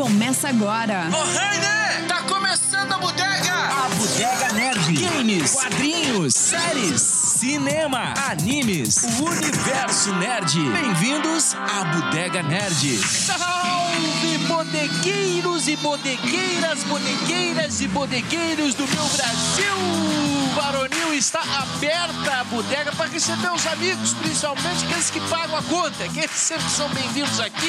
[0.00, 1.10] começa agora.
[1.12, 2.06] Ô, Rainer!
[2.08, 3.52] Tá começando a bodega!
[3.52, 4.94] A Bodega Nerd.
[4.94, 10.58] Games, quadrinhos, séries, cinema, animes, o universo nerd.
[10.70, 12.96] Bem-vindos à Bodega Nerd.
[12.96, 20.19] Salve, bodegueiros e bodegueiras, bodegueiras e bodegueiros do meu Brasil!
[21.20, 26.26] Está aberta a bodega para receber os amigos, principalmente aqueles que pagam a conta, que
[26.28, 27.68] sempre são bem-vindos aqui.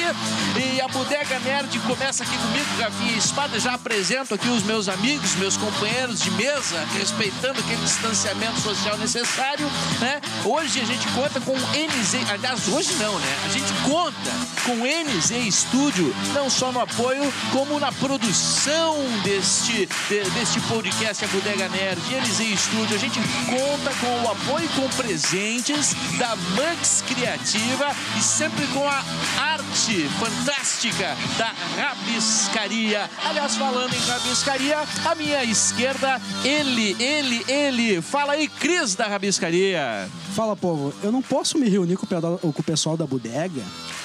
[0.56, 3.60] E a Bodega Nerd começa aqui comigo, Rafinha Espada.
[3.60, 9.70] Já apresento aqui os meus amigos, meus companheiros de mesa, respeitando aquele distanciamento social necessário,
[10.00, 10.22] né?
[10.46, 13.36] Hoje a gente conta com NZ, aliás, hoje não, né?
[13.44, 14.30] A gente conta
[14.64, 21.28] com NZ Studio, não só no apoio, como na produção deste, de- deste podcast, a
[21.28, 22.96] Bodega Nerd, NZ Studio.
[22.96, 29.02] A gente conta com o apoio com presentes da Max Criativa e sempre com a
[29.38, 33.10] arte fantástica da Rabiscaria.
[33.24, 38.02] Aliás, falando em Rabiscaria, à minha esquerda, ele, ele, ele.
[38.02, 40.08] Fala aí, Cris da Rabiscaria.
[40.34, 42.06] Fala, povo, eu não posso me reunir com
[42.42, 43.62] o pessoal da bodega,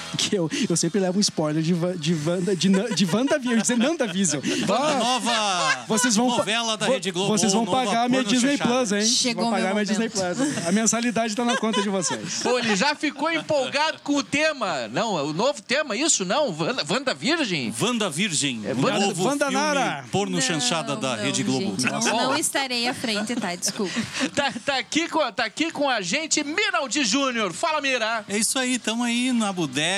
[0.16, 3.76] que eu, eu sempre levo um spoiler de, de, Wanda, de, de WandaVision, ia dizer
[3.78, 4.42] Nandavision.
[4.68, 7.28] A Ah, nova vocês vão, novela da Rede Globo.
[7.36, 8.56] Vocês vão pagar a minha Disney.
[8.58, 9.02] Plus, hein?
[9.06, 10.36] Chegou vão pagar meu minha Disney momento.
[10.36, 10.66] Plus.
[10.66, 12.40] A mensalidade tá na conta de vocês.
[12.42, 14.88] Pô, ele já ficou empolgado com o tema.
[14.88, 16.48] Não, o novo tema, isso não?
[16.58, 17.72] Wanda, Wanda Virgem?
[17.80, 18.62] Wanda Virgem.
[18.64, 20.04] É, Wanda- novo Wanda filme Nara.
[20.10, 21.76] porno chanchada da não, Rede Globo.
[21.80, 22.00] gente, não,
[22.30, 23.54] não estarei à frente, tá?
[23.54, 23.98] Desculpa.
[24.34, 27.52] Tá, tá aqui, com, tá aqui com a gente, Miraldi Júnior.
[27.52, 28.24] Fala, Mira.
[28.28, 29.97] É isso aí, estamos aí na bodega,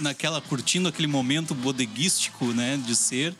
[0.00, 3.34] naquela curtindo aquele momento bodeguístico, né, de ser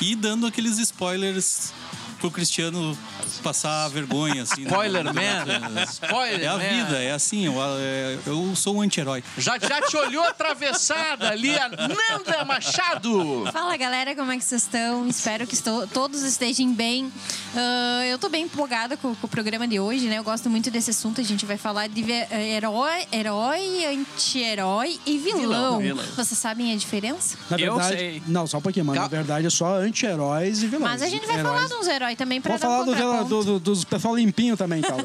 [0.00, 1.72] e dando aqueles spoilers
[2.18, 2.96] pro Cristiano
[3.42, 4.62] passar vergonha assim.
[4.62, 4.68] né?
[4.70, 5.84] Spoiler Man.
[5.90, 6.58] Spoiler É a Man.
[6.58, 9.22] vida, é assim, eu, é- eu sou um anti-herói.
[9.36, 13.44] Já, já te olhou atravessada ali, a Nanda Machado.
[13.52, 15.06] Fala galera, como é que vocês estão?
[15.08, 17.12] Espero que estou- todos estejam bem.
[17.56, 20.18] Ah, eu tô bem empolgada com, com o programa de hoje, né?
[20.18, 21.20] Eu gosto muito desse assunto.
[21.20, 25.78] A gente vai falar de eh, herói, herói anti-herói e vilão.
[25.78, 26.04] Vilão.
[26.16, 27.36] Vocês sabem a diferença?
[27.50, 28.22] Na Eu verdade, sei.
[28.26, 29.00] não, só um pouquinho, mano.
[29.00, 30.90] Na verdade é só anti-heróis e vilões.
[30.92, 33.22] Mas a gente vai Heróis- falar de uns heróis também pra Vamos dar um falar
[33.24, 34.96] do, do, do, dos pessoal limpinho também, então.
[34.98, 35.04] né?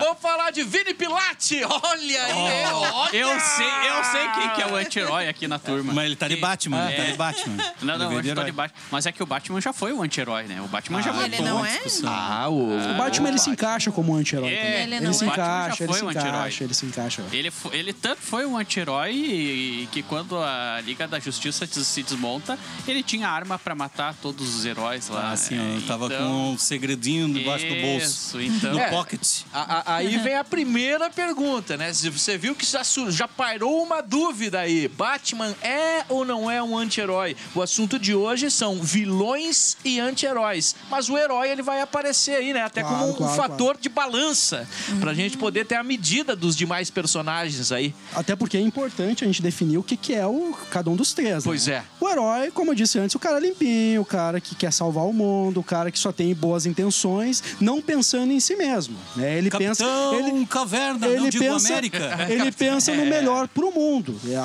[0.00, 1.62] Vamos falar de Vini Pilate.
[1.64, 3.16] Olha aí, olha.
[3.16, 5.92] Eu sei, eu sei quem que é o anti-herói aqui na turma.
[5.92, 7.10] Mas ele tá de Batman, ele tá É.
[7.12, 7.56] de Batman.
[7.82, 8.44] Não, não, Ele herói.
[8.46, 8.80] de Batman.
[8.90, 10.60] Mas é que o Batman já foi o anti-herói, né?
[10.60, 11.26] O Batman já Ah, matou.
[11.28, 11.72] Ele não é?
[11.72, 12.10] discussão.
[12.12, 12.90] Ah, o...
[12.92, 14.52] O Batman ele se encaixa como um anti-herói.
[14.52, 14.82] É, também.
[14.82, 15.26] Ele Ele, não se é.
[15.26, 16.38] O Batman já encaixa, ele foi se um anti-herói.
[16.40, 17.24] encaixa, ele se encaixa.
[17.32, 23.02] Ele, ele tanto foi um anti-herói que quando a Liga da Justiça se desmonta, ele
[23.02, 25.30] tinha arma pra matar todos os heróis lá.
[25.32, 28.40] Ah, assim, É, eu tava então- com um segredinho debaixo do bolso.
[28.40, 28.72] Então.
[28.72, 28.90] No É.
[28.90, 29.40] pocket.
[29.52, 31.92] A- a- aí vem a primeira pergunta, né?
[31.92, 34.88] Você viu que já, já pairou uma dúvida aí.
[34.88, 37.36] Batman é ou não é um anti-herói?
[37.54, 40.74] O assunto de hoje são vilões e anti-heróis.
[40.90, 42.62] Mas o herói ele vai aparecer aí, né?
[42.62, 44.68] Até Claro, como um claro, fator de balança.
[45.00, 47.94] Pra gente poder ter a medida dos demais personagens aí.
[48.14, 51.12] Até porque é importante a gente definir o que, que é o, cada um dos
[51.12, 51.44] três.
[51.44, 51.74] Pois né?
[51.74, 51.82] é.
[52.00, 55.12] O herói, como eu disse antes, o cara limpinho, o cara que quer salvar o
[55.12, 58.96] mundo, o cara que só tem boas intenções, não pensando em si mesmo.
[59.16, 59.38] Né?
[59.38, 59.84] Ele pensa.
[59.84, 62.26] Capitão Ele, Caverna, não ele digo pensa, América.
[62.30, 64.16] ele pensa no melhor pro mundo.
[64.26, 64.38] É,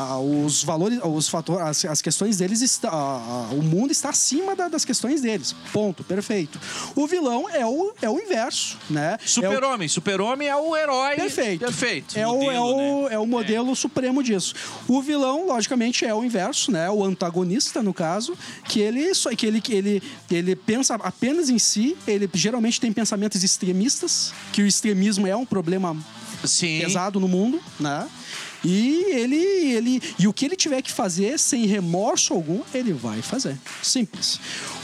[0.45, 4.55] Os valores, os fatores, as, as questões deles está, a- a- o mundo está acima
[4.55, 5.55] da- das questões deles.
[5.71, 6.59] Ponto, perfeito.
[6.95, 9.13] O vilão é o, é o inverso, né?
[9.21, 9.87] É o- Super-Homem.
[9.87, 11.15] Super-Homem é o herói.
[11.15, 11.59] Perfeito.
[11.65, 12.17] Perfeito.
[12.19, 14.53] É o, é, Modelo, o, é o modelo supremo disso.
[14.87, 16.89] O vilão, logicamente, é o inverso, né?
[16.89, 17.44] O antagonista,
[17.83, 22.29] no caso, que ele só que ele, que ele, ele pensa apenas em si, ele
[22.33, 25.95] geralmente tem pensamentos extremistas, que o extremismo é um problema
[26.43, 26.79] Sim.
[26.81, 28.07] pesado no mundo, né?
[28.63, 33.21] E ele, ele e o que ele tiver que fazer sem remorso algum, ele vai
[33.21, 33.55] fazer.
[33.83, 34.39] Simples.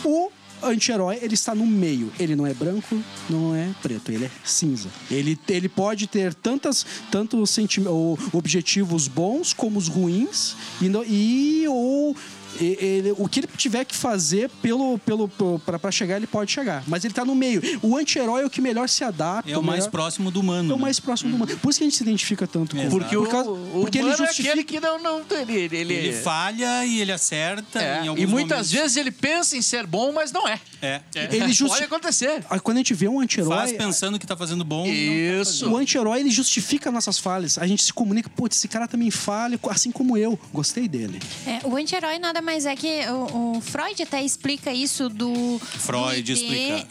[0.05, 0.29] O
[0.61, 2.11] anti-herói, ele está no meio.
[2.19, 4.87] Ele não é branco, não é preto, ele é cinza.
[5.09, 7.57] Ele, ele pode ter tantas, tantos
[8.31, 12.15] objetivos bons como os ruins e, não- e ou
[12.59, 15.27] ele- o que ele tiver que fazer pelo, pelo,
[15.59, 16.83] para chegar, ele pode chegar.
[16.87, 17.61] Mas ele tá no meio.
[17.81, 19.49] O anti-herói é o que melhor se adapta.
[19.51, 20.71] É o mais melhor- próximo do humano.
[20.71, 20.81] é o né?
[20.81, 21.57] mais próximo do humano.
[21.57, 22.89] Por isso que a gente se identifica tanto com.
[22.89, 24.49] Porque, por causa- o, o porque ele humano é justifica.
[24.49, 25.01] aquele que não...
[25.01, 28.71] não ele, ele, ele- Ele falha e ele acerta É, e muitas momentos.
[28.71, 30.59] vezes ele pensa em ser bom, mas não é.
[30.81, 31.01] É.
[31.15, 32.43] Ele justi- Pode acontecer.
[32.49, 33.55] Ah, Quando a gente vê um anti-herói.
[33.55, 34.83] Faz pensando que tá fazendo bom.
[34.85, 35.69] tá Isso.
[35.69, 37.57] O anti-herói, ele justifica nossas falhas.
[37.57, 40.39] A gente se comunica, putz, esse cara também falha, assim como eu.
[40.53, 41.19] Gostei dele.
[41.45, 45.59] É, o anti-herói nada mais é que o, o Freud até explica isso do.
[45.59, 46.87] Freud explica.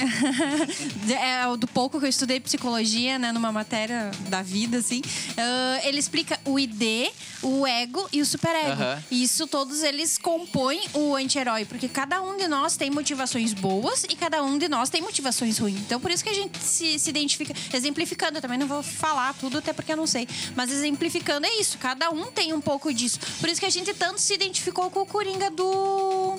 [1.12, 5.02] é, o do pouco que eu estudei psicologia, né, numa matéria da vida, assim.
[5.36, 7.10] Ah, ele explica o ID,
[7.42, 8.70] o ego e o superego.
[8.70, 9.02] Aham.
[9.10, 13.79] E Isso todos eles compõem o anti-herói, porque cada um de nós tem motivações boas
[14.08, 15.80] e cada um de nós tem motivações ruins.
[15.80, 17.54] Então, por isso que a gente se, se identifica.
[17.72, 20.28] Exemplificando, eu também não vou falar tudo, até porque eu não sei.
[20.54, 23.18] Mas exemplificando é isso, cada um tem um pouco disso.
[23.40, 26.38] Por isso que a gente tanto se identificou com o Coringa do.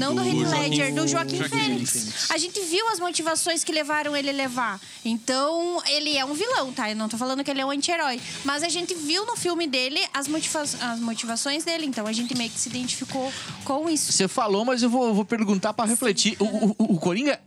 [0.00, 1.92] Não do, Heath Ledger, do Joaquim, Joaquim Fênix.
[1.92, 2.30] Fênix.
[2.30, 4.80] A gente viu as motivações que levaram ele a levar.
[5.04, 6.90] Então, ele é um vilão, tá?
[6.90, 8.20] Eu não tô falando que ele é um anti-herói.
[8.44, 11.86] Mas a gente viu no filme dele as, motiva as motivações dele.
[11.86, 13.30] Então, a gente meio que se identificou
[13.64, 14.10] com isso.
[14.12, 16.36] Você falou, mas eu vou, vou perguntar pra refletir.
[16.40, 17.38] O, o, o Coringa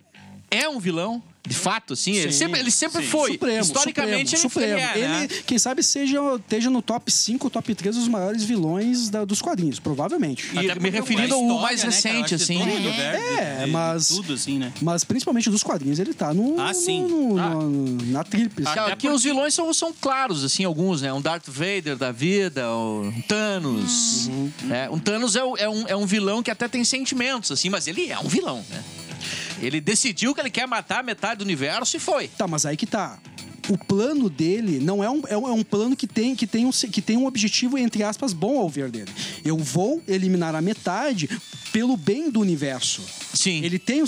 [0.51, 1.21] é um vilão?
[1.45, 2.13] De fato, assim?
[2.15, 2.37] Ele Sim.
[2.39, 3.33] sempre, ele sempre foi.
[3.33, 4.95] Supremo, Historicamente, Supremo, ele, Supremo.
[4.95, 5.27] ele é, né?
[5.29, 9.41] Ele, quem sabe, seja, esteja no top 5, top 3 dos maiores vilões da- dos
[9.41, 10.49] quadrinhos, provavelmente.
[10.53, 12.57] E Até me referindo ao mais né, recente, assim.
[12.59, 13.33] mundo É.
[13.39, 14.71] É, de- de mas- Tudo assim, né?
[14.81, 17.01] Mas principalmente dos quadrinhos, ele tá no, Ah, sim.
[17.01, 17.49] no- no- Ah.
[17.49, 18.69] no- na tríplice.
[18.79, 21.11] Aqui os vilões são, são claros, assim, alguns, né?
[21.11, 24.29] Um Darth Vader da vida, um Thanos.
[24.63, 24.89] né?
[24.89, 28.09] Um Thanos é, é um, é um vilão que até tem sentimentos, assim, mas ele
[28.09, 28.81] é um vilão, né?
[29.65, 32.27] Ele decidiu que ele quer matar metade do universo e foi.
[32.27, 33.19] Tá, mas aí que tá.
[33.69, 36.65] O plano dele não é um, é um, é um plano que tem, que, tem
[36.65, 39.09] um, que tem um objetivo, entre aspas, bom ao ver dele.
[39.43, 41.29] Eu vou eliminar a metade
[41.71, 43.01] pelo bem do universo.
[43.33, 43.63] Sim.
[43.63, 44.05] Ele tem um.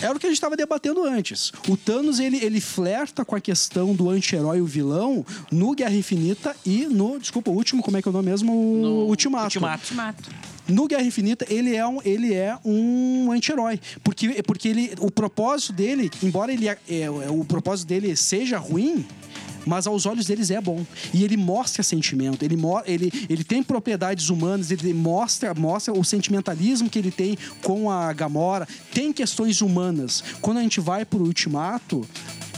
[0.00, 1.52] Era o que a gente estava debatendo antes.
[1.68, 5.94] O Thanos, ele, ele flerta com a questão do anti-herói e o vilão no Guerra
[5.94, 7.18] Infinita e no.
[7.18, 8.52] Desculpa, o último, como é que é o nome mesmo?
[8.52, 9.44] O Ultimato.
[9.44, 9.82] Ultimato.
[9.82, 10.30] Ultimato.
[10.70, 13.80] No Guerra Infinita, ele é um, ele é um anti-herói.
[14.02, 19.04] Porque, porque ele, o propósito dele, embora ele, é, é, o propósito dele seja ruim,
[19.66, 20.84] mas aos olhos deles é bom.
[21.12, 22.56] E ele mostra sentimento, ele,
[22.86, 28.12] ele, ele tem propriedades humanas, ele mostra, mostra o sentimentalismo que ele tem com a
[28.12, 30.22] Gamora, tem questões humanas.
[30.40, 32.06] Quando a gente vai pro Ultimato,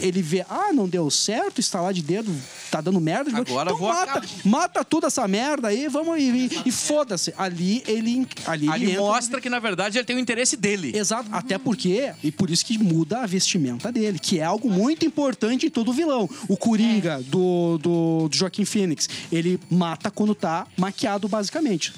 [0.01, 2.33] ele vê, ah, não deu certo, estalar de dedo,
[2.73, 3.31] tá dando merda.
[3.37, 4.27] Agora então vou mata, acabar.
[4.45, 7.35] mata tudo essa merda aí, vamos e, e, e foda-se.
[7.37, 10.97] Ali ele, ali ele Ali entra- mostra que, na verdade, ele tem o interesse dele.
[10.97, 15.05] Exato, até porque, e por isso que muda a vestimenta dele, que é algo muito
[15.05, 16.29] importante em todo vilão.
[16.49, 21.93] O Coringa do, do, do Joaquim Phoenix, ele mata quando tá maquiado, basicamente.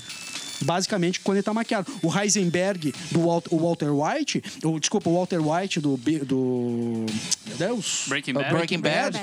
[0.64, 1.90] Basicamente, quando ele tá maquiado.
[2.02, 5.96] O Heisenberg do Walt- o Walter White, ou, desculpa, o Walter White do.
[5.96, 7.06] Do
[7.46, 8.04] meu Deus.
[8.08, 8.50] Breaking o Bad.
[8.54, 9.20] Breaking Bad.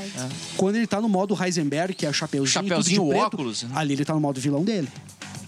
[0.57, 3.63] Quando ele tá no modo Heisenberg, que é o chapeuzinho, Chapeuzinho, tudo de preto, óculos,
[3.63, 3.71] né?
[3.75, 4.87] ali ele tá no modo vilão dele.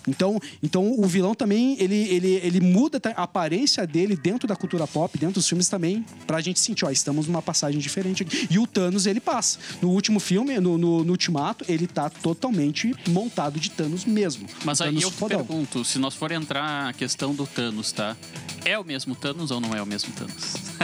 [0.07, 4.85] Então, então o vilão também, ele, ele, ele muda a aparência dele dentro da cultura
[4.87, 8.47] pop, dentro dos filmes também, pra gente sentir, ó, estamos numa passagem diferente aqui.
[8.49, 9.59] E o Thanos, ele passa.
[9.81, 14.47] No último filme, no, no, no Ultimato, ele tá totalmente montado de Thanos mesmo.
[14.63, 15.37] Mas aí Thanos eu fodão.
[15.45, 18.15] pergunto, se nós for entrar a questão do Thanos, tá?
[18.65, 20.53] É o mesmo Thanos ou não é o mesmo Thanos?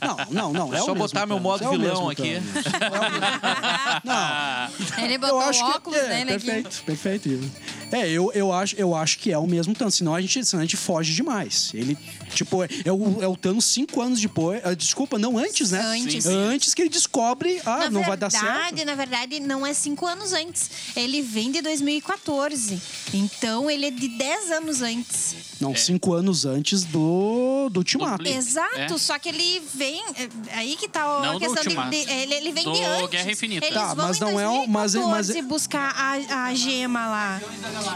[0.00, 0.74] Não, não, não.
[0.74, 2.34] É Só o mesmo botar meu Thanos, modo é vilão aqui.
[2.34, 2.62] Thanos.
[4.04, 4.98] É.
[4.98, 6.46] Não, Ele eu botou acho o que óculos é, dele aqui.
[6.46, 7.50] perfeito, perfeito.
[7.90, 10.60] É, eu, eu, acho, eu acho que é o mesmo Thanos, senão a gente, senão
[10.62, 11.70] a gente foge demais.
[11.74, 11.96] Ele,
[12.34, 14.60] tipo, é, é o, é o Thanos cinco anos depois.
[14.64, 15.80] ah, Desculpa, não antes, né?
[15.80, 16.26] Antes.
[16.26, 18.40] Antes que ele descobre, ah, na não vai verdade, dar
[18.70, 18.84] certo.
[18.86, 20.70] na verdade, não é cinco anos antes.
[20.96, 22.80] Ele vem de 2014.
[23.14, 25.34] Então, ele é de 10 anos antes.
[25.60, 28.18] Não, cinco anos antes do, do Ultimato.
[28.18, 28.34] Blip.
[28.36, 28.98] Exato, É.
[28.98, 30.02] só que ele vem.
[30.16, 31.90] é, Aí que tá a Não do questão de, Ultimato.
[31.90, 33.10] de- ele, ele vem Do de antes.
[33.10, 33.66] Guerra Infinita.
[33.66, 37.06] Eles Tá, vão mas em não é um- mas- 2014 mas- buscar a, a gema
[37.06, 37.40] lá.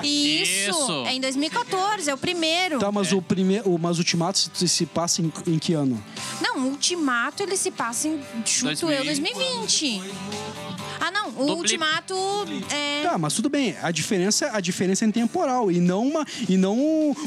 [0.02, 1.04] Isso, Isso.
[1.06, 2.78] É em 2014, é o primeiro.
[2.78, 3.70] Tá, mas o primeiro.
[3.70, 6.02] o- Mas o Ultimato se, se passa em, em que ano?
[6.40, 8.90] Não, o Ultimato ele se passa em chuto 2000.
[8.98, 10.02] eu 2020.
[11.00, 11.58] Ah, não, o Do Blip.
[11.58, 12.14] Ultimato
[12.70, 13.76] é Tá, mas tudo bem.
[13.82, 16.76] A diferença, a diferença é temporal e não, uma, e não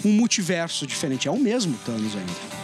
[0.04, 1.28] um multiverso diferente.
[1.28, 2.59] É o mesmo Thanos ainda.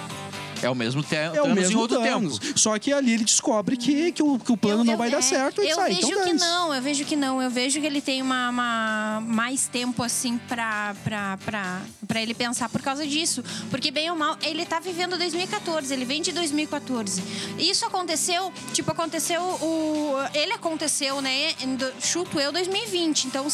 [0.62, 2.40] É o mesmo te É o mesmo em outro Thanos.
[2.40, 2.60] tempo.
[2.60, 5.10] Só que ali ele descobre que, que, o, que o plano Eu- não eu- vai
[5.10, 5.94] dar é, certo e Eu sai.
[5.96, 7.42] vejo então que não, eu vejo que não.
[7.42, 12.34] Eu vejo que ele tem uma, uma- mais tempo, assim, pra, pra, pra, pra ele
[12.34, 13.44] pensar por causa disso.
[13.70, 17.22] Porque, bem ou mal, ele tá vivendo 2014, ele vem de 2014.
[17.58, 20.16] Isso aconteceu, tipo, aconteceu o.
[20.34, 21.54] Ele aconteceu, né?
[21.62, 23.26] em do- chuto eu 2020.
[23.28, 23.48] Então,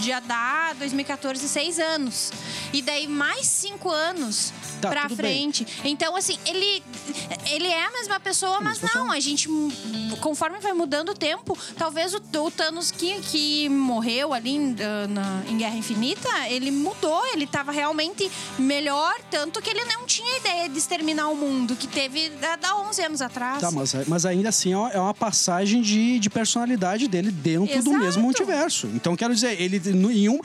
[0.00, 2.32] já dá 2014, seis anos.
[2.72, 5.26] E daí mais cinco anos Tá, pra tudo bem.
[5.52, 5.66] frente.
[5.84, 6.82] Então, assim, assim, ele,
[7.50, 9.48] ele é a mesma pessoa, mas não, a gente,
[10.20, 14.76] conforme vai mudando o tempo, talvez o, o Thanos que, que morreu ali em,
[15.08, 20.38] na- em Guerra Infinita, ele mudou, ele tava realmente melhor, tanto que ele não tinha
[20.38, 23.60] ideia de exterminar o mundo, que teve há há 11 anos atrás.
[23.60, 27.66] Tá, mas, mas ainda assim é uma- é uma passagem de, de personalidade dele dentro
[27.82, 27.98] do Exato.
[27.98, 28.88] mesmo multiverso.
[28.94, 30.38] Então, quero dizer, ele no- em um.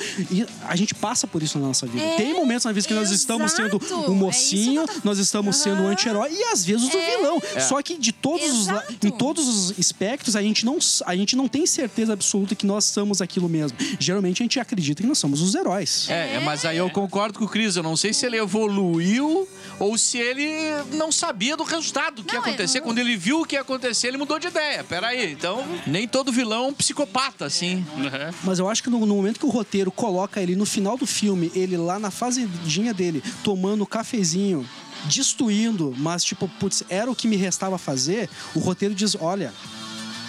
[0.68, 2.04] a gente passa por isso na nossa vida.
[2.04, 4.12] É, Tem momentos na vida que nós estamos sendo exato.
[4.12, 5.92] o mocinho, É nós estamos sendo o Aham.
[5.94, 7.18] anti-herói e às vezes o É.
[7.18, 7.42] vilão.
[7.68, 8.68] Só que de todos os,
[9.04, 12.86] em todos os espectros, a gente, não, a gente não tem certeza absoluta que nós
[12.86, 13.78] somos aquilo mesmo.
[14.00, 16.08] Geralmente a gente acredita que nós somos os heróis.
[16.10, 17.76] É, é, mas aí eu concordo com o Cris.
[17.76, 19.48] Eu não sei se ele evoluiu
[19.80, 20.48] ou se ele
[20.94, 22.80] não sabia do resultado que ia Não, é, acontecer.
[22.80, 24.84] não- Quando ele viu o que ia acontecer, ele mudou de ideia.
[24.84, 27.86] Peraí, então nem todo vilão é um psicopata, assim.
[27.96, 28.34] Uhum.
[28.44, 31.06] Mas eu acho que no, no momento que o roteiro coloca ele no final do
[31.06, 34.68] filme, ele lá na fazendinha dele, tomando cafezinho,
[35.06, 39.54] destruindo, mas tipo, putz, era o que me restava fazer, o roteiro diz, olha.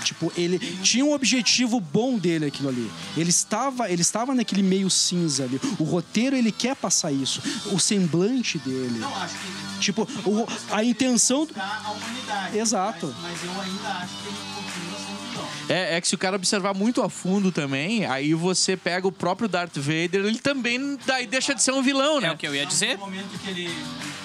[0.04, 2.90] Tipo, ele tinha um objetivo bom dele aquilo ali.
[3.16, 5.60] Ele estava, ele estava naquele meio cinza ali.
[5.78, 7.40] O roteiro ele quer passar isso.
[7.70, 8.98] O semblante dele.
[8.98, 11.46] Não, acho que Tipo, o- a intenção.
[11.46, 11.96] tá
[12.28, 12.56] a.
[12.56, 13.14] Exato.
[13.22, 15.48] Mas, mas eu ainda acho que ele continua sendo vilão.
[15.68, 19.12] É, é que se o cara observar muito a fundo também, aí você pega o
[19.12, 22.32] próprio Darth Vader, ele também daí deixa de ser um vilão, É né?
[22.32, 22.98] o que eu ia dizer.
[22.98, 23.70] No momento que ele.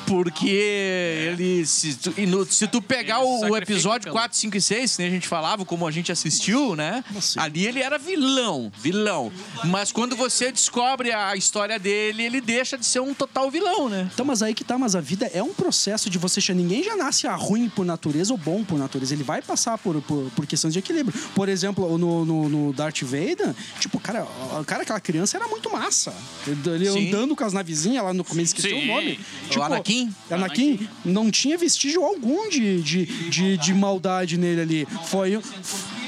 [0.08, 1.66] Porque ele.
[1.66, 4.96] Se tu, e no- se tu pegar o, o episódio pelo- 4, 5 e 6,
[4.96, 7.04] que nem a gente falava, como a gente assistiu, né?
[7.16, 7.40] assim?
[7.40, 9.32] Ali ele era vilão, vilão.
[9.66, 14.10] Mas quando você descobre a história dele, ele deixa de ser um total vilão, né?
[14.14, 16.38] Então, mas aí que tá, mas a vida é um processo de você.
[16.54, 19.14] Ninguém já nasce ruim por natureza ou bom por natureza.
[19.14, 21.20] Ele vai passar por, por, por questões de equilíbrio.
[21.36, 24.24] Por exemplo, no, no, no Darth Vader, tipo, cara,
[24.60, 26.14] o cara, aquela criança era muito massa.
[26.48, 27.10] Ele, Sim.
[27.10, 29.20] andando com as navezinhas lá no começo, esqueci o nome.
[29.56, 29.97] O Anakin?
[30.30, 34.88] Anakin não tinha vestígio algum de, de, de, de maldade nele ali.
[35.06, 35.40] Foi.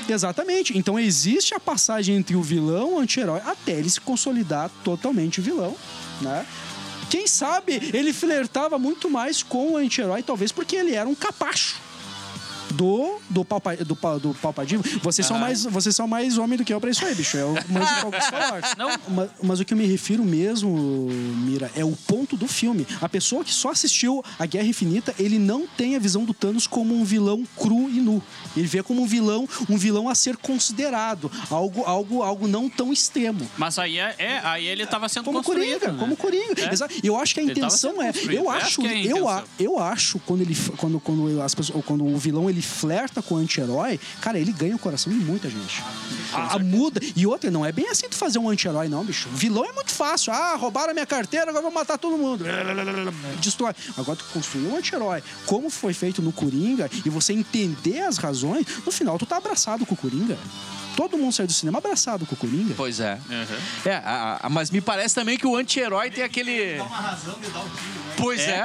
[0.08, 0.78] Exatamente.
[0.78, 5.40] Então existe a passagem entre o vilão e o anti-herói até ele se consolidar totalmente
[5.40, 5.76] vilão,
[6.22, 6.46] né?
[7.10, 11.76] Quem sabe ele flertava muito mais com o anti-herói, talvez porque ele era um capacho.
[12.74, 14.82] Do, do, palpa, do, do Palpatine.
[15.02, 17.38] Vocês, são mais, vocês são mais homem do que eu pra isso aí, bicho.
[17.38, 17.42] É
[18.22, 18.76] Star Wars.
[18.78, 18.90] Não.
[19.10, 20.70] Mas, mas o que eu me refiro mesmo,
[21.46, 22.86] Mira, é o ponto do filme.
[23.02, 26.68] A pessoa que só assistiu a Guerra Infinita, ele não tem a visão do Thanos
[26.68, 28.22] como um vilão cru e nu.
[28.56, 32.92] Ele vê como um vilão, um vilão a ser considerado, algo, algo, algo não tão
[32.94, 33.50] extremo.
[33.58, 35.80] Mas aí, é, é, aí ele tava sendo Como construído.
[35.80, 36.00] Coringa, né?
[36.00, 36.66] como Coringa.
[36.70, 36.74] É.
[36.74, 36.94] Exato.
[37.04, 38.12] E eu acho que a intenção é.
[38.30, 41.84] Eu Essa acho, é a eu, a- eu acho quando ele quando quando as pessoas
[41.86, 45.50] quando o vilão ele flerta com o anti-herói, cara, ele ganha o coração de muita
[45.50, 45.84] gente.
[46.34, 47.00] A, a muda.
[47.16, 49.30] E outra, não é bem assim tu fazer um anti-herói, não, bicho.
[49.30, 50.32] Vilão é muito fácil.
[50.34, 52.46] Ah, roubaram a minha carteira, agora vou matar todo mundo.
[53.40, 53.74] Destrói.
[53.98, 58.66] Agora tu construir um anti-herói, como foi feito no Coringa, e você entender as razões,
[58.86, 60.38] no final tu tá abraçado com o Coringa.
[61.00, 62.74] Todo mundo saiu do cinema abraçado com o Coringa.
[62.76, 63.18] Pois é.
[63.30, 63.58] Uhum.
[63.90, 66.76] É, a- a- mas me parece também que o anti-herói tem aquele.
[66.76, 68.14] Dá uma razão de dar o tiro, né?
[68.18, 68.64] Pois é.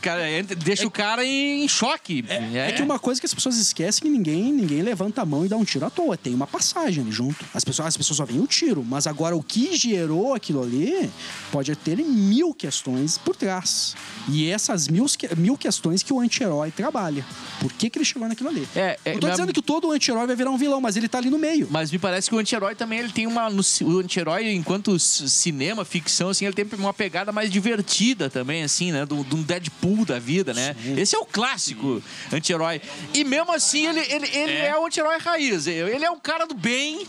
[0.00, 2.24] Cara, entra- deixa o cara em choque.
[2.54, 5.48] É que uma coisa que as pessoas esquecem que ninguém, ninguém levanta a mão e
[5.48, 6.16] dá um tiro à toa.
[6.16, 7.44] Tem uma passagem ali junto.
[7.52, 8.84] As pessoas, as pessoas só veem o tiro.
[8.84, 11.10] Mas agora o que gerou aquilo ali
[11.50, 13.96] pode ter mil questões por trás.
[14.28, 15.06] E essas mil,
[15.36, 17.24] mil questões que o anti-herói trabalha.
[17.60, 18.68] Por que, que ele chegou naquilo ali?
[18.76, 21.07] É, é, Não tô na- dizendo que todo anti-herói vai virar um vilão, mas ele
[21.08, 21.66] tá ali no meio.
[21.70, 23.48] Mas me parece que o anti-herói também ele tem uma.
[23.48, 29.04] o anti-herói, enquanto cinema, ficção, assim, ele tem uma pegada mais divertida também, assim, né?
[29.06, 30.74] Do- De um Deadpool da vida, né?
[30.96, 32.80] Esse é o clássico anti-herói.
[33.14, 34.78] E mesmo assim, ele, ele, ele é.
[34.78, 35.66] o anti-herói raiz.
[35.66, 37.06] Ele é um cara do bem,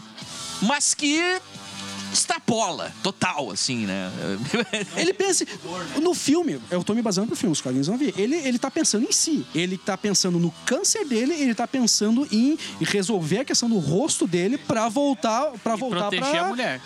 [0.61, 1.21] mas que
[2.11, 4.11] extrapola, total, assim, né?
[4.95, 5.45] Ele pensa.
[6.01, 8.13] No filme, eu tô me baseando pro filme, os quadrinhos não vi.
[8.17, 9.45] Ele, ele tá pensando em si.
[9.53, 14.27] Ele tá pensando no câncer dele, ele tá pensando em resolver a questão do rosto
[14.27, 16.41] dele pra voltar para E voltar proteger pra...
[16.41, 16.81] a mulher.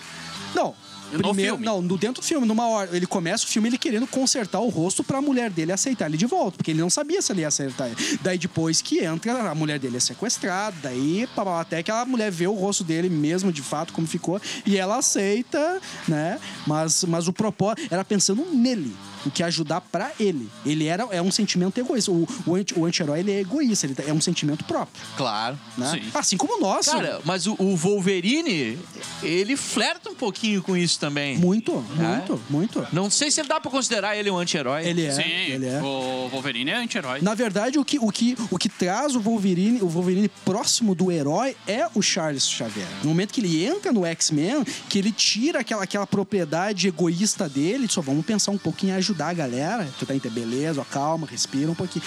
[0.53, 0.75] Não.
[1.13, 1.65] No Primeiro, filme.
[1.65, 4.70] não, no dentro do filme, numa hora, ele começa o filme ele querendo consertar o
[4.70, 7.48] rosto pra mulher dele aceitar ele de volta, porque ele não sabia se ele ia
[7.48, 8.20] acertar ele.
[8.22, 11.27] Daí depois que entra, a mulher dele é sequestrada, daí
[11.60, 14.98] até que a mulher vê o rosto dele mesmo de fato como ficou e ela
[14.98, 16.39] aceita, né?
[16.65, 18.93] Mas mas o propósito era pensando nele,
[19.25, 20.49] o que ajudar pra ele.
[20.65, 22.11] Ele era é um sentimento egoísta.
[22.11, 25.57] O, o, anti- o anti-herói ele é egoísta, ele é um sentimento próprio, claro.
[25.77, 25.91] né?
[25.91, 26.09] Sim.
[26.13, 26.87] Assim como nós.
[26.87, 28.77] Cara, mas o, o Wolverine,
[29.21, 31.37] ele flerta um pouquinho com isso também.
[31.37, 32.87] Muito, muito, muito.
[32.91, 34.85] Não sei se dá pra considerar ele um anti-herói.
[34.85, 35.81] Ele é, Sim, ele é.
[35.81, 37.19] o Wolverine é anti-herói.
[37.21, 41.11] Na verdade, o que, o, que, o que traz o Wolverine, o Wolverine próximo do
[41.11, 42.87] herói é o Charles Xavier.
[43.03, 47.87] No momento que ele entra no X-Men, que ele tira aquela, aquela propriedade egoísta dele,
[47.89, 49.88] só vamos pensar um pouquinho em ajudar a galera.
[50.00, 50.34] Tu tá entendendo?
[50.34, 52.03] Beleza, ó, calma, respira um pouquinho.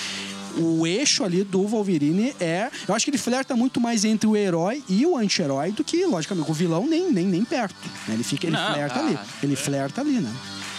[0.59, 2.71] O eixo ali do Wolverine é.
[2.89, 6.05] Eu acho que ele flerta muito mais entre o herói e o anti-herói do que,
[6.07, 7.75] logicamente, o vilão nem, nem, nem perto.
[8.09, 8.15] né?
[8.15, 9.19] Ele fica, ele Não, flerta ah, ali.
[9.43, 10.33] Ele flerta ali, né?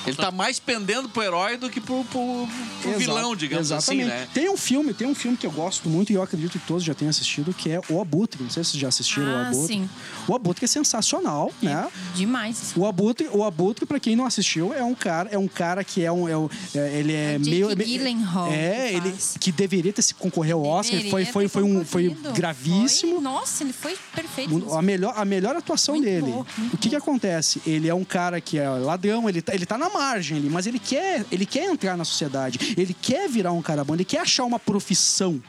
[0.08, 2.48] Ele tá mais pendendo pro herói do que pro, pro-
[2.82, 4.04] pro Exato, vilão, digamos exatamente.
[4.10, 4.28] assim, né?
[4.34, 6.84] Tem um filme, tem um filme que eu gosto muito e eu acredito que todos
[6.84, 8.42] já tenham assistido, que é O Abutre.
[8.44, 9.68] Não sei se vocês já assistiram O Ah, Abutre.
[9.76, 9.90] sim.
[10.28, 11.88] O Abutre é sensacional, né?
[12.16, 12.74] Demais.
[12.76, 16.04] O Abutre, o Abutre, pra quem não assistiu, é um cara, é um cara que
[16.04, 19.16] é um, é um- é- ele é, É o Jake meio Gyllenhaal é que ele
[19.40, 23.14] que deveria ter se concorrer ao Oscar, Deveria foi foi foi um foi gravíssimo.
[23.16, 24.74] Foi- nossa, ele foi perfeito.
[24.74, 26.22] A melhor, a melhor atuação Muito dele.
[26.32, 26.98] bom, o que, que bom.
[26.98, 27.62] acontece?
[27.66, 30.68] Ele é um cara que é ladrão, ele tá, ele tá na margem ali, mas
[30.68, 34.20] ele quer, ele quer entrar na sociedade, ele quer virar um cara bom, ele quer
[34.20, 35.42] achar uma profissão.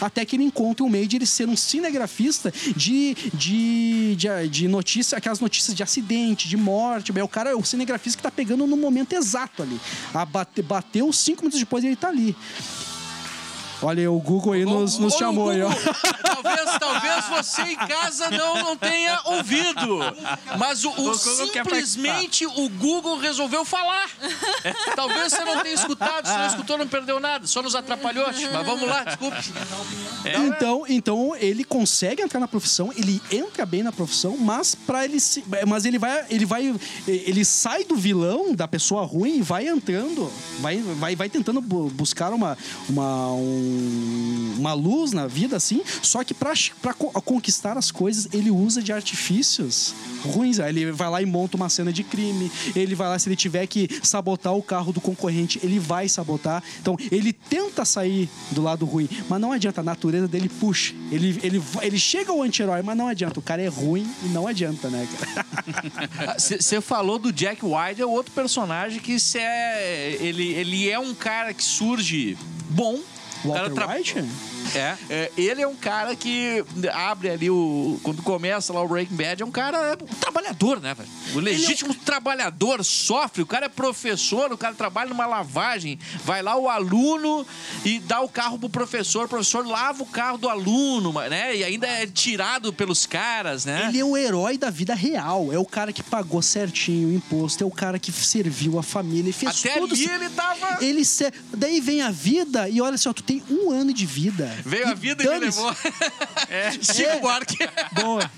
[0.00, 5.14] Até que ele encontra um meio de ele ser um cinegrafista de, de, de, de
[5.14, 7.12] aquelas notícias de acidente, de morte.
[7.16, 9.80] É o cara, é o cinegrafista que tá pegando no momento exato ali.
[10.12, 12.36] A bate, bateu cinco minutos depois ele tá ali.
[13.82, 15.68] Olha, aí, o Google aí nos, nos chamou aí, ó.
[15.68, 19.98] Google, Talvez, talvez você em casa não, não tenha ouvido.
[20.58, 24.08] Mas o, o simplesmente o Google resolveu falar.
[24.94, 27.46] Talvez você não tenha escutado, se não escutou, não perdeu nada.
[27.46, 28.26] Só nos atrapalhou.
[28.26, 29.36] Mas vamos lá, desculpe.
[30.46, 35.20] Então, então ele consegue entrar na profissão, ele entra bem na profissão, mas para ele
[35.20, 36.74] se, mas ele vai, ele vai,
[37.06, 40.30] ele sai do vilão, da pessoa ruim e vai entrando,
[40.60, 42.56] vai, vai, vai tentando bu- buscar uma,
[42.88, 43.75] uma, um-
[44.58, 45.82] uma luz na vida assim.
[46.02, 46.54] Só que para
[47.24, 50.58] conquistar as coisas ele usa de artifícios ruins.
[50.58, 52.50] Ele vai lá e monta uma cena de crime.
[52.74, 56.62] Ele vai lá se ele tiver que sabotar o carro do concorrente, ele vai sabotar.
[56.80, 59.80] Então ele tenta sair do lado ruim, mas não adianta.
[59.80, 60.94] A natureza dele puxa.
[61.10, 63.38] Ele, ele, ele chega ao anti-herói, mas não adianta.
[63.38, 65.06] O cara é ruim e não adianta, né?
[66.38, 71.52] Você falou do Jack White, é outro personagem que é, ele, ele é um cara
[71.52, 72.36] que surge
[72.70, 73.00] bom.
[73.46, 74.55] Cara Walter tra- White?
[74.74, 77.98] É, é, ele é um cara que abre ali o.
[78.02, 81.08] Quando começa lá o Breaking Bad, é um cara um trabalhador, né, velho?
[81.34, 83.42] O legítimo trabalhador sofre.
[83.42, 85.98] O cara é professor, o cara trabalha numa lavagem.
[86.24, 87.46] Vai lá o aluno
[87.84, 89.26] e dá o carro pro professor.
[89.26, 91.56] O professor lava o carro do aluno, né?
[91.56, 93.86] E ainda é tirado pelos caras, né?
[93.88, 95.52] Ele é o herói da vida real.
[95.52, 97.62] É o cara que pagou certinho o imposto.
[97.62, 99.94] É o cara que serviu a família e fez Até tudo.
[99.94, 100.84] ali ele tava.
[100.84, 101.32] Ele se...
[101.52, 104.55] Daí vem a vida e olha só, tu tem um ano de vida.
[104.64, 105.74] Veio a vida e me levou.
[106.48, 107.58] É, Chico Buarque.
[107.92, 108.30] Boa.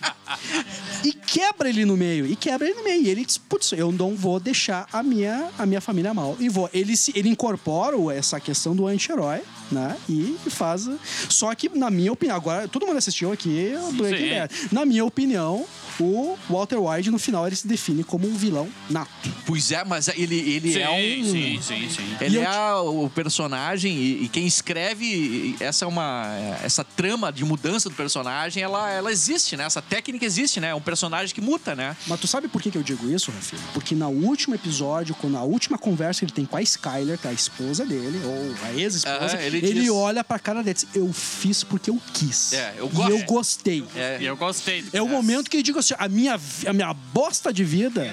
[1.04, 2.26] E quebra ele no meio.
[2.26, 3.02] E quebra ele no meio.
[3.02, 6.36] E ele diz, putz, eu não vou deixar a minha, a minha família mal.
[6.40, 6.70] E vou.
[6.72, 9.96] Ele, se, ele incorpora essa questão do anti-herói, né?
[10.08, 10.88] E faz.
[11.28, 14.30] Só que, na minha opinião, agora, todo mundo assistiu aqui o Breaking.
[14.30, 14.54] Bad.
[14.72, 15.66] Na minha opinião,
[16.00, 19.10] o Walter White, no final, ele se define como um vilão nato.
[19.46, 21.24] Pois é, mas ele, ele Sim, é um.
[21.24, 22.16] sim, sim, sim.
[22.20, 26.26] Ele é o personagem e, e quem escreve essa é uma
[26.62, 29.64] essa trama de mudança do personagem, ela, ela existe, né?
[29.64, 30.68] Essa técnica existe, né?
[30.68, 31.96] É um personagem que muta, né?
[32.06, 33.60] Mas tu sabe por que, que eu digo isso, Rafinha?
[33.74, 37.26] Porque no último episódio, quando na última conversa que ele tem com a Skyler, que
[37.26, 40.70] é a esposa dele, ou a ex-esposa, Aham, ele ele, diz- olha pra cara dele
[40.82, 42.52] e diz, eu fiz porque eu quis.
[42.52, 43.84] É, eu e eu gostei.
[43.96, 44.84] É, E eu gostei.
[44.92, 48.04] É o momento que ele diz assim, a minha, a minha bosta de vida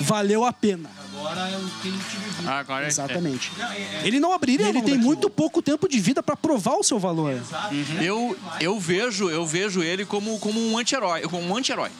[0.00, 0.90] valeu a pena.
[1.14, 2.50] Agora é o que a gente viveu.
[2.52, 3.52] Agora é- Exatamente.
[3.58, 6.74] É- é- Ele não abriria Ele Ele tem muito pouco tempo de vida pra provar
[6.76, 7.32] o seu valor.
[7.32, 7.74] Exato.
[8.02, 11.90] eu, eu vejo eu vejo ele como, como um anti-herói, como um anti-herói.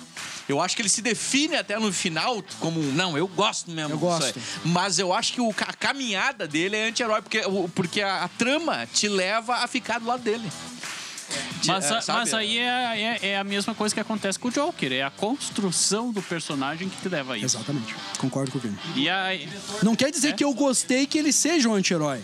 [0.49, 3.93] Eu acho que ele se define até no final como um, não, eu gosto mesmo
[3.93, 4.37] Eu disso gosto.
[4.39, 4.43] aí.
[4.65, 7.41] Mas eu acho que o, a caminhada dele é anti-herói, porque,
[7.77, 10.51] porque a, a trama te leva a ficar do lado dele.
[11.67, 14.93] Mas, É, mas aí é, é, é a mesma coisa que acontece com o Joker.
[14.93, 17.57] É a construção do personagem que te leva a isso.
[17.57, 17.95] Exatamente.
[18.19, 18.77] Concordo com o Vini.
[18.97, 19.49] E aí,
[19.83, 20.33] Não quer dizer É?
[20.33, 22.21] que eu gostei que ele seja um anti-herói.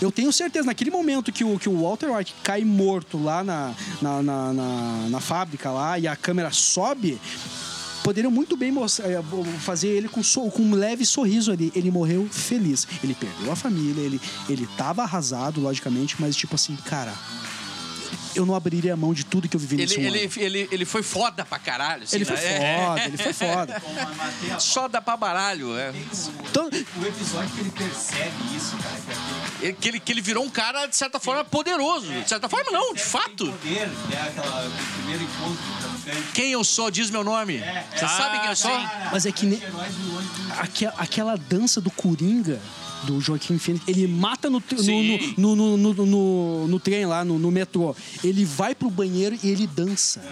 [0.00, 3.72] Eu tenho certeza, naquele momento que o, que o Walter White cai morto lá na,
[4.02, 7.18] na, na, na- na fábrica lá e a câmera sobe,
[8.02, 9.22] poderiam muito bem eh,
[9.60, 11.70] fazer ele com, so- com um leve sorriso ali.
[11.74, 12.86] Ele morreu feliz.
[13.02, 17.14] Ele perdeu a família, ele, ele tava arrasado, logicamente, mas tipo assim, cara,
[18.34, 20.32] eu não abriria a mão de tudo que eu vivi Ele, nesse um ele, ano.
[20.36, 22.04] ele, ele foi foda pra caralho.
[22.04, 22.44] assim, Ele foi né?
[22.44, 22.84] É.
[22.86, 23.82] foda, ele foi foda.
[24.60, 25.76] Só dá pra baralho.
[25.76, 25.92] É.
[26.48, 30.44] Então, O episódio que ele percebe isso, cara, que Ele- Que, ele, que ele virou
[30.44, 32.06] um cara, de certa forma, poderoso.
[32.12, 33.46] De certa forma, não, de fato.
[33.52, 34.22] poder, né?
[34.28, 37.58] Aquela, primeiro encontro Quem eu sou, diz meu nome.
[37.94, 38.78] Você sabe quem eu sou?
[39.12, 39.62] Mas é que ne-
[40.58, 42.60] Aque- aquela dança do Coringa
[43.04, 45.34] do Joaquim Phoenix, ele mata no, no, Sim.
[45.36, 47.94] no, no, no, no- trem lá, no, no metrô.
[48.22, 50.22] Ele vai pro banheiro e ele dança.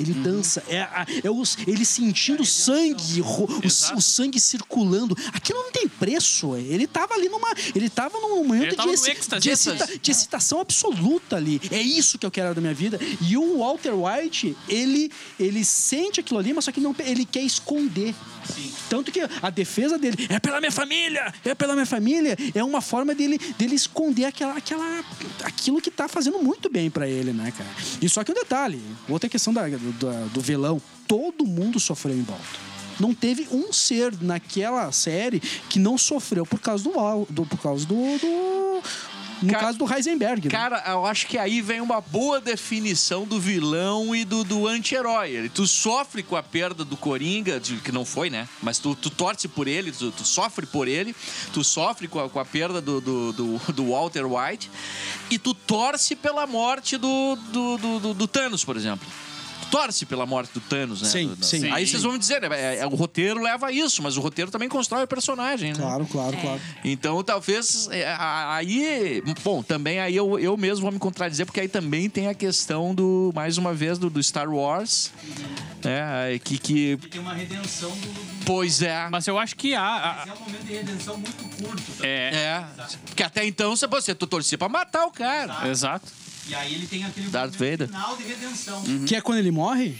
[0.00, 0.22] Ele Uhum.
[0.22, 0.62] dança.
[0.68, 0.86] É,
[1.24, 5.16] é os- ele sentindo o sangue, o, o sangue circulando.
[5.32, 6.54] Aquilo não tem preço.
[6.56, 7.48] Ele tava ali numa.
[7.74, 9.42] Ele tava num momento tava de, exci- êxtase.
[9.42, 11.60] de excita- de excitação absoluta ali.
[11.70, 12.98] É isso que eu quero da minha vida.
[13.28, 17.42] E o Walter White, ele, ele sente aquilo ali, mas só que não, ele quer
[17.42, 18.14] esconder.
[18.90, 22.13] Tanto que a defesa dele é pela minha família, é pela minha família,
[22.54, 25.04] é uma forma dele, dele esconder aquela, aquela,
[25.42, 27.70] aquilo que tá fazendo muito bem pra ele, né, cara?
[28.00, 32.22] E só que um detalhe, outra questão da, do, do velão, todo mundo sofreu em
[32.22, 32.74] volta.
[32.98, 37.84] Não teve um ser naquela série que não sofreu por causa do, do por causa
[37.86, 38.82] do, do
[39.44, 40.46] no Ca- caso do Heisenberg.
[40.46, 40.50] né?
[40.50, 45.50] Cara, eu acho que aí vem uma boa definição do vilão e do, do anti-herói.
[45.54, 48.48] Tu sofre com a perda do Coringa, de- que não foi, né?
[48.62, 51.14] Mas tu, tu torce por ele, tu, tu sofre por ele,
[51.52, 54.70] tu sofre com a, com a perda do, do, do- do Walter White
[55.30, 59.06] e tu torce pela morte do, do, do- do- do Thanos, por exemplo.
[59.70, 61.08] Torce pela morte do Thanos, né?
[61.08, 61.70] Sim, Do- do- sim.
[61.72, 62.48] Aí vocês vão me dizer, né?
[62.52, 65.78] É- é- o roteiro leva a isso, mas o roteiro também constrói o personagem, né?
[65.78, 66.60] Claro, claro, claro.
[66.84, 71.60] Então, talvez é, a- aí, bom, também aí eu, eu mesmo vou me contradizer porque
[71.60, 75.10] aí também tem a questão do mais uma vez do, do Star Wars,
[75.82, 76.38] né?
[76.44, 78.44] Que que E tem uma redenção do.
[78.46, 79.82] pois é, Mas eu acho que há.
[79.82, 81.82] há- É um momento de redenção muito curto.
[81.98, 82.06] tá?
[82.06, 82.64] é, é,
[83.06, 85.68] porque até então você você tu torcia pra matar o cara.
[85.68, 86.06] exato.
[86.48, 87.86] E aí ele tem aquele Darth Vader.
[87.88, 88.82] final de redenção.
[89.06, 89.96] Que é quando ele morre?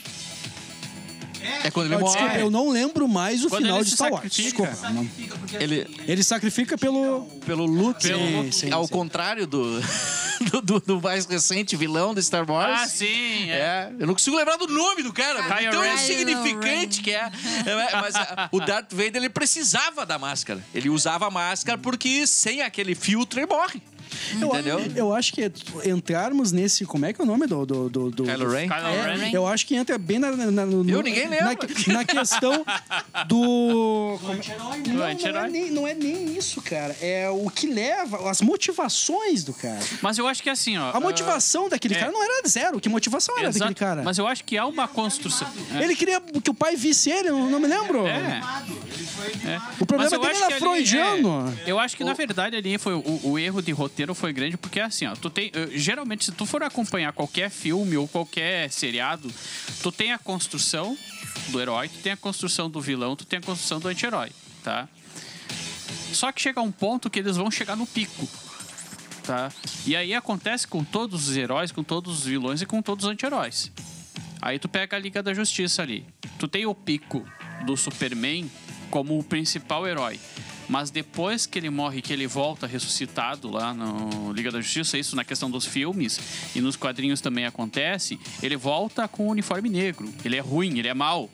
[1.63, 2.41] É quando ele Ah, desculpa, morre.
[2.41, 4.33] eu não lembro mais o Quando final ele de Star Wars.
[4.33, 4.75] Desculpa.
[4.75, 7.27] Sacrifica, Ele- assim, Ele sacrifica pelo.
[7.45, 8.55] Pelo Luke, Pelo Sim, Luke.
[8.55, 8.93] sim, ao sim.
[8.93, 9.79] contrário do,
[10.51, 12.81] do, do- do mais recente vilão do Star Wars.
[12.81, 13.51] Ah, sim.
[13.51, 13.91] É.
[13.91, 15.93] É, eu não consigo lembrar do nome do cara, Kylo tão Ren.
[15.95, 17.31] insignificante que é.
[17.67, 20.65] É, Mas ah, o Darth Vader ele precisava da máscara.
[20.75, 23.83] Ele usava a máscara porque sem aquele filtro ele morre.
[24.41, 24.81] Eu, Entendeu?
[24.97, 25.51] eu acho que
[25.85, 26.85] entrarmos nesse.
[26.85, 27.65] Como é que é o nome do.
[27.67, 28.69] do, do, do Kylo Ren?
[28.69, 29.31] Kylo É, Ren.
[29.33, 31.57] eu acho que entra bem na, na, na- no- Eu, ninguém lembra.
[31.87, 32.65] na, na questão
[33.27, 34.19] do.
[34.21, 34.43] como- né?
[34.87, 34.95] Não,
[35.33, 36.95] não, é nem, não é nem isso, cara.
[37.01, 39.79] É o que leva, as motivações do cara.
[40.03, 40.91] Mas eu acho que assim, ó.
[40.93, 41.99] A motivação daquele é.
[41.99, 42.81] cara não era zero.
[42.81, 44.03] Que motivação era exato, daquele cara?
[44.03, 45.49] Mas eu acho que há uma construção.
[45.75, 45.83] É.
[45.83, 48.07] Ele queria que o pai visse ele, não, não me lembro.
[48.07, 48.41] É.
[48.67, 49.31] Ele foi
[49.81, 51.55] O problema eu dele era que ali, freudiano.
[51.67, 54.57] é, eu acho que, na verdade, ali foi o, o erro de roteiro foi grande,
[54.57, 55.53] porque assim, ó, tu tem.
[55.71, 59.33] Geralmente, se tu for acompanhar qualquer filme ou qualquer seriado,
[59.81, 60.99] tu tem a construção
[61.51, 64.31] do herói, tu tem a construção do vilão, tu tem a construção do anti-herói,
[64.65, 64.89] tá?
[66.13, 68.29] Só que chega um ponto que eles vão chegar no pico.
[69.23, 69.51] Tá?
[69.87, 73.11] E aí acontece com todos os heróis, com todos os vilões e com todos os
[73.11, 73.73] anti-heróis.
[74.41, 76.07] Aí tu pega a Liga da Justiça ali.
[76.39, 77.27] Tu tem o pico
[77.65, 78.51] do Superman
[78.91, 80.21] como o principal herói.
[80.69, 85.15] Mas depois que ele morre, que ele volta ressuscitado lá no Liga da Justiça, isso
[85.15, 86.19] na questão dos filmes
[86.55, 90.13] e nos quadrinhos também acontece, ele volta com o uniforme negro.
[90.25, 91.31] Ele é ruim, ele é mau.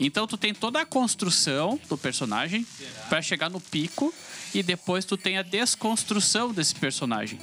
[0.00, 2.66] Então tu tem toda a construção do personagem
[3.08, 4.12] para chegar no pico
[4.54, 7.38] e depois tu tem a desconstrução desse personagem.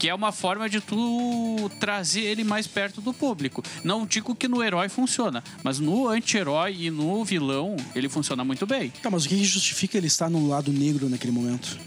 [0.00, 3.62] Que é uma forma de tu trazer ele mais perto do público.
[3.84, 8.66] Não digo que no herói funciona, mas no anti-herói e no vilão ele funciona muito
[8.66, 8.90] bem.
[9.02, 11.78] Tá, mas o que justifica ele estar no lado negro naquele momento?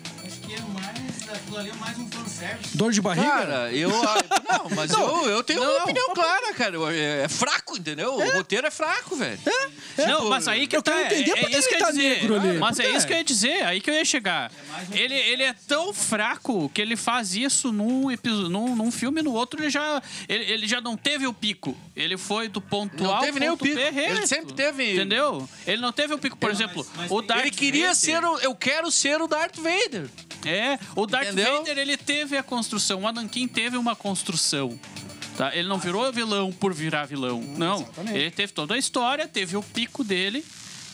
[1.34, 2.78] Aquilo ali é mais um fanservice.
[2.78, 3.28] Dor de barriga?
[3.28, 3.90] Cara, eu.
[3.90, 6.78] Não, mas eu, eu tenho uma opinião clara, cara.
[6.94, 8.16] É, é fraco, entendeu?
[8.16, 9.40] O roteiro é fraco, velho.
[9.98, 10.92] Não, mas aí que eu tá.
[10.92, 12.10] quero entender é, por que é isso que eu ia tá dizer.
[12.10, 12.58] negro ali.
[12.58, 14.52] Mas é isso que eu ia dizer, aí que eu ia chegar.
[14.92, 19.32] Ele, ele é tão fraco que ele faz isso num, episódio, num, num filme no
[19.34, 21.78] outro ele já, ele, ele já não teve o pico.
[21.96, 23.80] Ele foi do ponto Não A ao teve nem o pico.
[23.80, 25.48] Ele sempre teve- Entendeu?
[25.66, 26.38] Ele não teve o pico.
[26.38, 28.38] Por exemplo, mas o tem- Darth Ele queria Vader- ser o.
[28.40, 30.10] Eu quero ser o Darth Vader.
[30.46, 31.58] É, o Darth Entendeu?
[31.60, 34.78] Vader ele teve a construção, o Anakin teve uma construção.
[35.38, 35.56] Tá?
[35.56, 37.42] Ele não virou vilão por virar vilão.
[37.42, 37.88] Não.
[38.12, 40.46] Ele teve toda a história, teve o pico dele,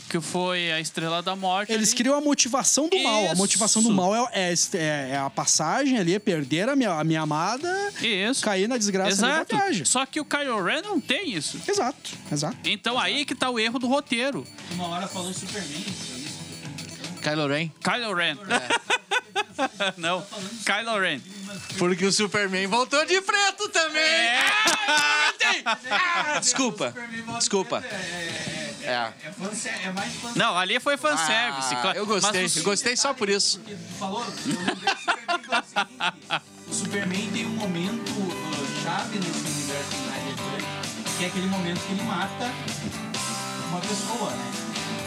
[0.09, 1.71] que foi a Estrela da Morte.
[1.73, 1.97] Eles ali.
[1.97, 3.21] criam a motivação do mal.
[3.21, 3.35] A Isso.
[3.37, 7.21] motivação do mal é, é- é a passagem ali, é perder a minha, a minha
[7.21, 7.69] amada,
[8.01, 8.41] Isso.
[8.43, 9.53] cair na desgraça Exato.
[9.55, 9.83] da viagem.
[9.85, 11.59] Só que o Kylo Ren não tem isso.
[11.67, 12.57] Exato, exato.
[12.63, 14.47] Então aí que tá o erro do roteiro.
[14.71, 15.83] Uma hora falou Superman.
[17.21, 17.71] Kylo Ren.
[17.83, 18.37] Kylo Ren.
[19.97, 20.25] não,
[20.65, 21.21] Kylo Ren.
[21.77, 24.01] Porque o Superman voltou de preto também.
[24.01, 24.39] É.
[25.65, 26.93] Ah, desculpa.
[27.37, 27.83] Desculpa.
[27.83, 29.13] É, é, é, É.
[29.27, 30.39] é, fanser- é mais fanservice.
[30.39, 31.75] Não, ali foi fanservice.
[31.75, 32.45] Ah, eu gostei.
[32.55, 33.59] Eu gostei só por isso.
[33.59, 34.25] Porque tu falou, é
[36.67, 40.35] o Superman tem um momento uh, chave nesse universo Snyder
[41.17, 42.51] que é aquele momento que ele mata
[43.69, 44.51] uma pessoa, né?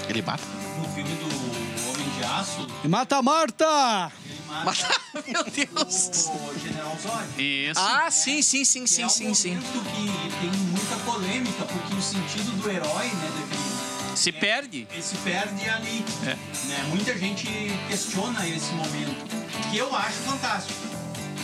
[0.09, 0.42] Ele mata.
[0.79, 4.12] No filme do Homem de Aço, E mata a Marta!
[4.25, 6.29] ele mata Meu Deus.
[6.29, 7.42] o General Zod.
[7.42, 7.81] Isso.
[7.81, 9.55] Ah, sim, sim, sim, sim, é um sim, sim.
[9.55, 14.87] momento que tem muita polêmica, porque o sentido do herói, né, daquele, Se perde.
[14.90, 16.05] ele se perde ali.
[16.25, 16.35] É.
[16.68, 16.85] Né?
[16.88, 17.46] Muita gente
[17.88, 19.27] questiona esse momento,
[19.70, 20.79] que eu acho fantástico.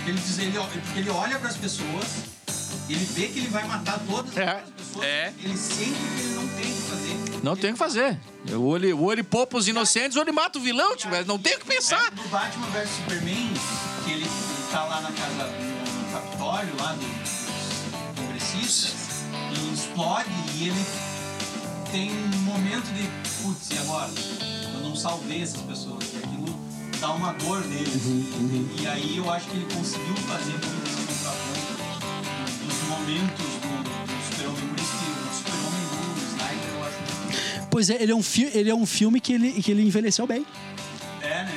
[0.06, 2.06] Ele, diz, ele, porque ele olha para as pessoas,
[2.88, 4.62] ele vê que ele vai matar todas É.
[4.62, 5.32] as pessoas, É.
[5.42, 6.97] ele sente que ele não tem o que fazer.
[7.42, 8.18] Não tem o que fazer.
[8.52, 11.38] Ou ele, ou ele poupa os inocentes ou ele mata o vilão, tipo, mas não
[11.38, 12.10] tem o que pensar.
[12.12, 13.52] No Batman vs Superman,
[14.04, 14.26] que ele,
[14.72, 18.92] tá lá na casa, no, no Capitólio, lá do- dos congressistas,
[19.54, 20.84] e explode e ele
[21.92, 23.08] tem um momento de,
[23.42, 24.10] putz, e agora?
[24.74, 26.04] Eu não salvei essas pessoas.
[26.12, 26.58] E aquilo
[27.00, 27.82] dá uma dor nele.
[27.86, 28.70] assim.
[28.80, 31.78] E aí eu acho que ele conseguiu fazer muito esse contraponto
[32.66, 33.46] dos momentos
[37.78, 38.22] Pois é, ele é um,
[38.54, 40.44] ele é um filme que ele, que ele envelheceu bem.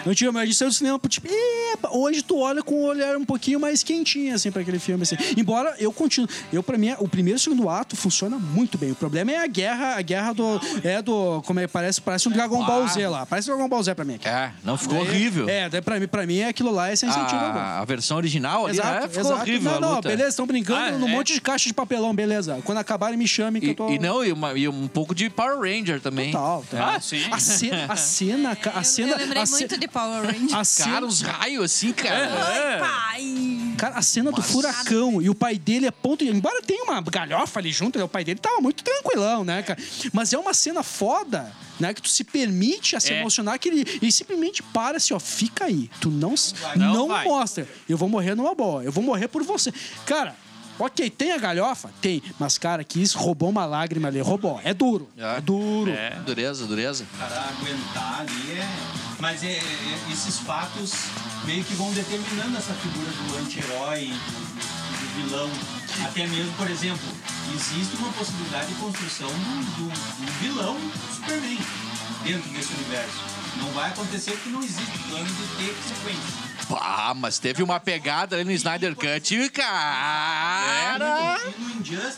[0.06, 1.28] Antigamente a gente saiu do cinema, tipo,
[1.74, 5.04] "Epa", hoje tu olha com o olhar um pouquinho mais quentinho, assim, pra aquele filme,
[5.04, 5.16] assim.
[5.38, 8.92] Embora eu continue, eu, pra mim, o primeiro e o segundo ato funciona muito bem.
[8.92, 12.32] O problema é a guerra, a guerra do, é do, como é, parece, parece um
[12.32, 13.26] Dragon Ball Z lá.
[13.26, 14.16] Parece um Dragon Ball Z pra mim.
[14.16, 14.28] aqui.
[14.28, 15.50] É, não ficou Daí- horrível.
[15.50, 17.36] É, daí pra mim, pra mim aquilo lá é sem sentido.
[17.36, 19.08] A, a versão original ali, Exato, né?
[19.08, 19.42] Ficou exato.
[19.42, 20.10] horrível Não, a não, luta.
[20.10, 21.12] beleza, estão brincando Ah, num é.
[21.12, 22.60] monte de caixa de papelão, beleza.
[22.64, 23.90] Quando acabarem, me chamem que E, eu tô.
[23.90, 26.32] e não, e, uma- e um pouco de Power Ranger também.
[26.32, 26.90] Total, total.
[26.96, 27.22] Ah, sim.
[27.32, 29.12] A cena, a cena, a Eu- cena.
[29.12, 30.54] eu lembrei a ce- muito de Power Rangers.
[30.54, 32.30] A cena, Cara, uns raios assim, cara.
[32.44, 33.74] Ai, pai!
[33.78, 36.24] Cara, a cena do furacão e o pai dele é ponto.
[36.24, 39.80] Embora tenha uma galhofa ali junto, né, o pai dele tava muito tranquilão, né, cara?
[40.14, 41.94] Mas é uma cena foda, né?
[41.94, 43.20] Que tu se permite a se É.
[43.20, 45.90] emocionar, que ele, ele simplesmente para assim, ó, fica aí.
[46.00, 46.36] Tu não,
[46.76, 47.26] Não não, vai.
[47.26, 47.68] mostra.
[47.90, 49.74] Eu vou morrer numa boa, eu vou morrer por você.
[50.06, 50.36] Cara.
[50.84, 51.92] Ok, tem a galhofa?
[52.02, 52.24] Tem.
[52.40, 54.20] Mas, cara, que isso roubou uma lágrima ali.
[54.20, 54.60] Roubou.
[54.64, 55.08] É duro.
[55.16, 55.38] É.
[55.38, 55.92] É, duro.
[55.92, 56.10] É.
[56.26, 57.06] Dureza, dureza.
[57.20, 58.68] cara aguentar ali é.
[59.20, 60.94] Mas é, é- esses fatos
[61.46, 65.50] meio que vão determinando essa figura do anti-herói, do, do vilão.
[66.04, 67.08] Até mesmo, por exemplo,
[67.54, 70.78] existe uma possibilidade de construção do, do, do vilão
[71.14, 71.60] Superman
[72.24, 73.20] dentro desse universo.
[73.58, 76.51] Não vai acontecer porque não existe plano de ter sequência.
[76.72, 81.38] Pá, mas teve uma pegada ali no Snyder Cut, e, cara.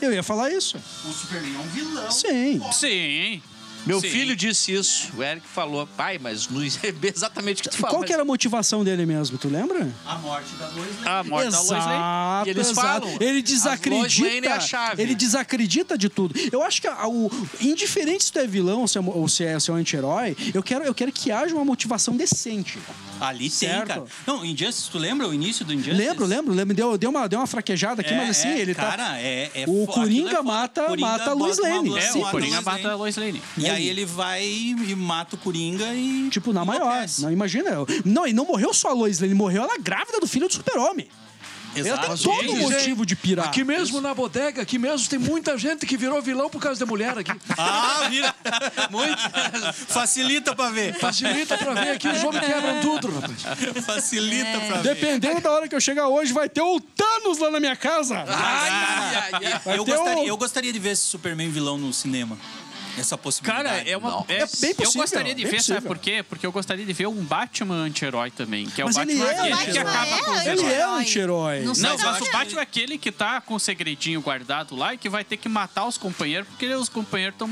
[0.00, 0.76] Eu ia falar isso.
[0.76, 2.10] o Superman é um vilão.
[2.10, 2.62] Sim.
[2.72, 3.42] Sim.
[3.86, 4.08] Meu Sim.
[4.08, 5.10] filho disse isso.
[5.16, 6.68] O Eric falou, pai, mas não é
[7.02, 7.90] exatamente o que tu fala.
[7.92, 9.36] Qual mas- que era a motivação dele mesmo?
[9.36, 9.88] Tu lembra?
[10.06, 11.08] A morte da Lois Lane.
[11.08, 11.82] A morte da Lois Lane.
[11.84, 12.86] Exato, E eles exato.
[13.06, 14.26] falam, Ele Lois desacredita.
[14.34, 15.02] Lane é a chave.
[15.02, 16.34] Ele desacredita de tudo.
[16.52, 19.44] Eu acho que a- o, indiferente se tu é vilão ou se é, ou se
[19.44, 22.78] é, se é um anti-herói, eu quero, eu quero que haja uma motivação decente.
[23.20, 23.78] Ali Certo.
[23.78, 24.04] tem, cara.
[24.26, 25.96] Não, Injustice, tu lembra o início do Injustice?
[25.96, 26.74] Lembro, lembro, lembro.
[26.74, 28.82] Deu, deu, uma, deu uma fraquejada aqui, É, mas assim, é, ele tá.
[28.90, 31.96] cara, é, é O Coringa é mata- Coringa mata a Lois Lane.
[31.96, 33.40] É, Sim, o Coringa mata a Lois Lane.
[33.56, 36.28] E aí ele vai e mata o Coringa e.
[36.30, 37.04] Tipo, na maior.
[37.18, 37.70] Não, imagina.
[37.70, 40.54] eu- Não, e não morreu só a Lois Lane, morreu ela grávida do filho do
[40.54, 41.08] super-homem.
[41.76, 43.46] Ela tem todo o motivo de pirar.
[43.48, 46.86] Aqui mesmo na bodega, aqui mesmo tem muita gente que virou vilão por causa da
[46.86, 47.32] mulher aqui.
[47.58, 48.32] Ah, vira.
[48.92, 49.18] Muito.
[49.88, 50.94] Facilita pra ver.
[51.00, 53.42] Facilita pra ver aqui, os homens quebram tudo, rapaz.
[53.84, 54.94] Facilita pra ver.
[54.94, 58.18] Dependendo da hora que eu chegar hoje, vai ter o Thanos lá na minha casa.
[58.28, 59.76] Ai, ai, ai.
[59.76, 62.38] Eu gostaria, um- eu gostaria de ver esse Superman vilão no cinema.
[62.98, 63.64] Essa possibilidade.
[63.68, 64.10] Cara, é uma.
[64.10, 64.26] Não.
[64.28, 65.82] É, É bem eu possível, gostaria de ver, sabe possível.
[65.82, 66.22] por quê?
[66.28, 68.66] Porque eu gostaria de ver um Batman anti-herói também.
[68.66, 69.92] Que é Mas o ele Batman é aquele que anti-herói.
[69.92, 70.72] acaba com os Ele heróis.
[70.78, 71.60] é um anti-herói.
[71.60, 74.94] Não Não, mas eu o Batman é aquele que tá com o segredinho guardado lá
[74.94, 77.48] e que vai ter que matar os companheiros, porque os companheiros estão.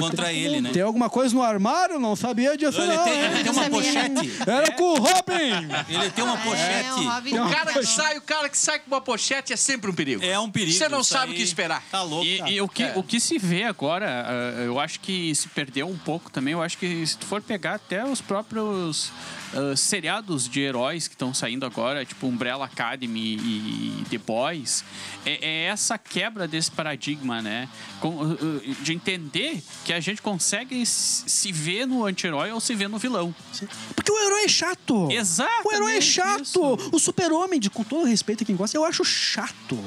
[0.00, 0.70] Contra tem- ele, né?
[0.72, 1.98] Tem alguma coisa no armário?
[1.98, 3.04] Não sabia disso, Ele não.
[3.04, 3.78] tem, ele tem uma Sabia.
[3.82, 4.32] pochete.
[4.46, 5.68] Era com o Robin.
[5.88, 7.38] Ele tem uma É, pochete.
[7.38, 10.24] O cara que sai, o cara que sai com uma pochete é sempre um perigo.
[10.24, 10.72] É um perigo.
[10.72, 11.82] Você não sabe o que esperar.
[11.90, 12.24] Tá louco.
[12.24, 12.92] E, e o, que, É.
[12.96, 16.52] o que se vê agora, ah, eu acho que se perdeu um pouco também.
[16.52, 19.10] Eu acho que se tu for pegar até os próprios
[19.52, 24.84] ah, seriados de heróis que estão saindo agora, tipo Umbrella Academy e The Boys,
[25.26, 27.68] é, é essa quebra desse paradigma, né?
[28.00, 32.88] Com- ah, de entender que a gente consegue se ver no anti-herói ou se ver
[32.88, 33.34] no vilão.
[33.94, 35.08] Porque o herói é chato.
[35.10, 36.42] Exatamente O herói é chato.
[36.42, 36.60] isso.
[36.92, 39.78] O super-homem, de- com todo respeito a quem gosta, eu acho chato.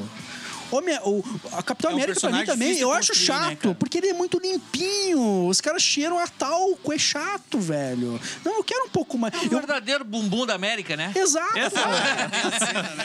[0.72, 3.58] Homem, o, a Capitão É um América pra mim também, eu acho né, chato.
[3.58, 3.76] cara?
[3.76, 5.48] porque ele é muito limpinho.
[5.48, 6.92] Os caras cheiram a talco.
[6.94, 8.20] É chato, velho.
[8.46, 9.34] Não, eu quero um pouco mais.
[9.34, 11.12] É o Eu- verdadeiro bumbum da América, né?
[11.16, 11.54] Exato.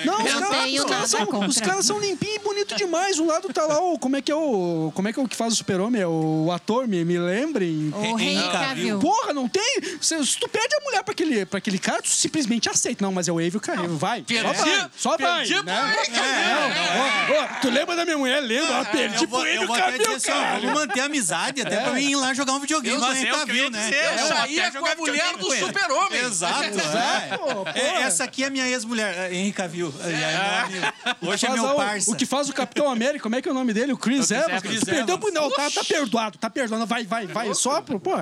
[0.04, 1.48] Não, os Não caras, os caras são, contra.
[1.48, 3.18] os caras são limpinhos e bonitos demais.
[3.18, 3.98] Um lado tá lá o.
[3.98, 4.90] Como é que é o.
[4.94, 6.02] Como é que é o que faz o super-homem?
[6.02, 7.92] É O ator, me, me lembrem.
[7.94, 8.98] O Henry Cavill.
[8.98, 9.80] Porra, não tem?
[10.00, 13.04] Se, se tu pede a mulher pra aquele, pra aquele cara, tu simplesmente aceita.
[13.04, 13.96] Não, mas é o Avio Cavill.
[13.96, 14.24] Vai.
[14.28, 14.90] Só vai.
[14.96, 15.46] Só vai.
[15.46, 15.94] perdi né?
[16.16, 18.40] É, Tu lembra da minha mulher?
[18.40, 18.66] Lembra?
[18.74, 20.60] Ela perdi Eu vou, pro eu Henry vou até dizer Cavill, assim, ó, cara.
[20.60, 23.14] vamos manter a amizade até pra mim ir lá jogar um videogame Eu com o
[23.14, 23.78] sei o que eu ia né?
[23.84, 24.04] dizer.
[24.04, 25.66] Eu Eu saía até com a mulher videogame do com ele.
[25.66, 26.20] super-homem.
[26.20, 27.36] Exato, é.
[27.36, 27.68] Pô, pô.
[27.74, 29.92] É, Essa aqui é minha ex-mulher, é, Henry Cavill.
[30.02, 30.94] É, é meu amigo.
[31.22, 32.10] Hoje é Faz meu o- parça.
[32.10, 33.92] O que faz o Capitão América, como é que é o nome dele?
[33.92, 34.60] O Chris Evans.
[34.62, 35.20] Chris Tu perdeu Evans.
[35.20, 35.32] pro...
[35.32, 36.86] Não, tá, tá perdoado, tá perdoado.
[36.86, 37.54] Vai, vai, vai.
[37.54, 37.98] Só pro...
[37.98, 38.12] Pô,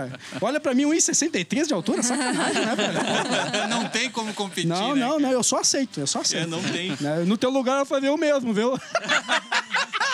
[0.40, 2.94] olha pra mim, 1,63 de altura, sacanagem, né, velho?
[3.68, 5.00] Não tem como competir, Não, né?
[5.04, 6.44] não, não, eu só aceito, eu só aceito.
[6.44, 6.96] É, não tem.
[7.00, 8.78] Né, No teu lugar eu faria o mesmo, viu?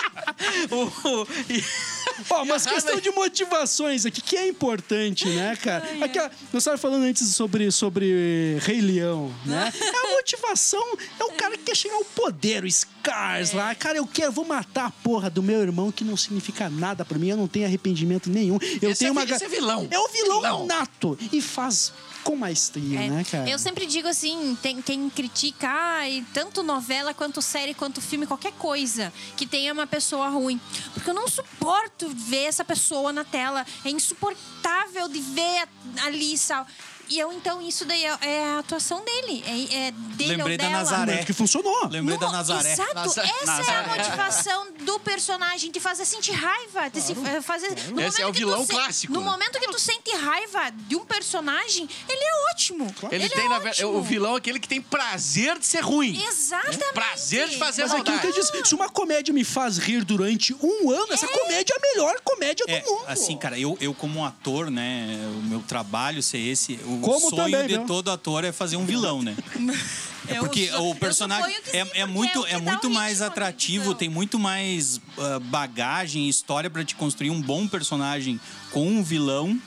[2.29, 5.83] Ó, mas questão de motivações aqui, que é importante, né, cara?
[6.01, 9.71] Aquela, nós estávamos falando antes sobre, sobre Rei Leão, né?
[9.81, 10.83] A motivação
[11.19, 13.73] é o cara que quer chegar ao poder, o Scars lá.
[13.75, 17.17] Cara, eu quero, vou matar a porra do meu irmão que não significa nada pra
[17.17, 18.57] mim, eu não tenho arrependimento nenhum.
[18.81, 19.87] Eu Esse tenho é uma esse é vilão.
[19.89, 20.65] É o vilão, Vilão.
[20.67, 21.91] nato e faz
[22.23, 23.49] com maestria, É, né, cara?
[23.49, 28.53] Eu sempre digo assim, tem quem critica ai, tanto novela quanto série quanto filme, qualquer
[28.53, 30.59] coisa que tenha uma pessoa ruim,
[30.93, 33.65] porque eu não suporto ver essa pessoa na tela.
[33.83, 35.67] É insuportável de ver
[36.03, 36.65] ali, sal.
[37.11, 40.57] E eu então isso daí é, é a atuação dele, é, é dele Lembrei ou
[40.57, 40.77] da dela.
[40.77, 41.15] Nazaré.
[41.17, 41.87] Mas que funcionou.
[41.89, 42.71] Lembrei da No- Nazaré.
[42.71, 43.77] Exato, Naza- essa é Nazaré.
[43.79, 46.89] a motivação do personagem, de fazer sentir raiva.
[46.89, 49.19] De se, eh, fazer, no Esse é momento o que vilão tu se- clássico, No
[49.19, 49.25] né?
[49.29, 52.95] momento que tu sente raiva de um personagem, ele é ótimo.
[53.11, 53.97] Ele, é tem, na ver- ótimo.
[53.97, 56.17] o vilão é aquele que tem prazer de ser ruim.
[56.25, 56.93] Exatamente.
[56.93, 58.21] Prazer de fazer Mas aquilo maldade.
[58.33, 61.77] que eu disse, se uma comédia me faz rir durante um ano, essa comédia é
[61.77, 63.03] a melhor comédia É, do mundo.
[63.07, 67.35] assim, cara, eu, eu como ator, né, o meu trabalho ser esse, o Como sonho
[67.51, 67.85] também, de viu?
[67.85, 69.35] todo ator é fazer um vilão, né?
[70.27, 72.91] É Eu porque sou- o personagem é, é porque muito, é o é muito o
[72.91, 78.39] mais ritmo, atrativo, tem muito mais ah, bagagem, história pra te construir um bom personagem
[78.71, 79.59] com um vilão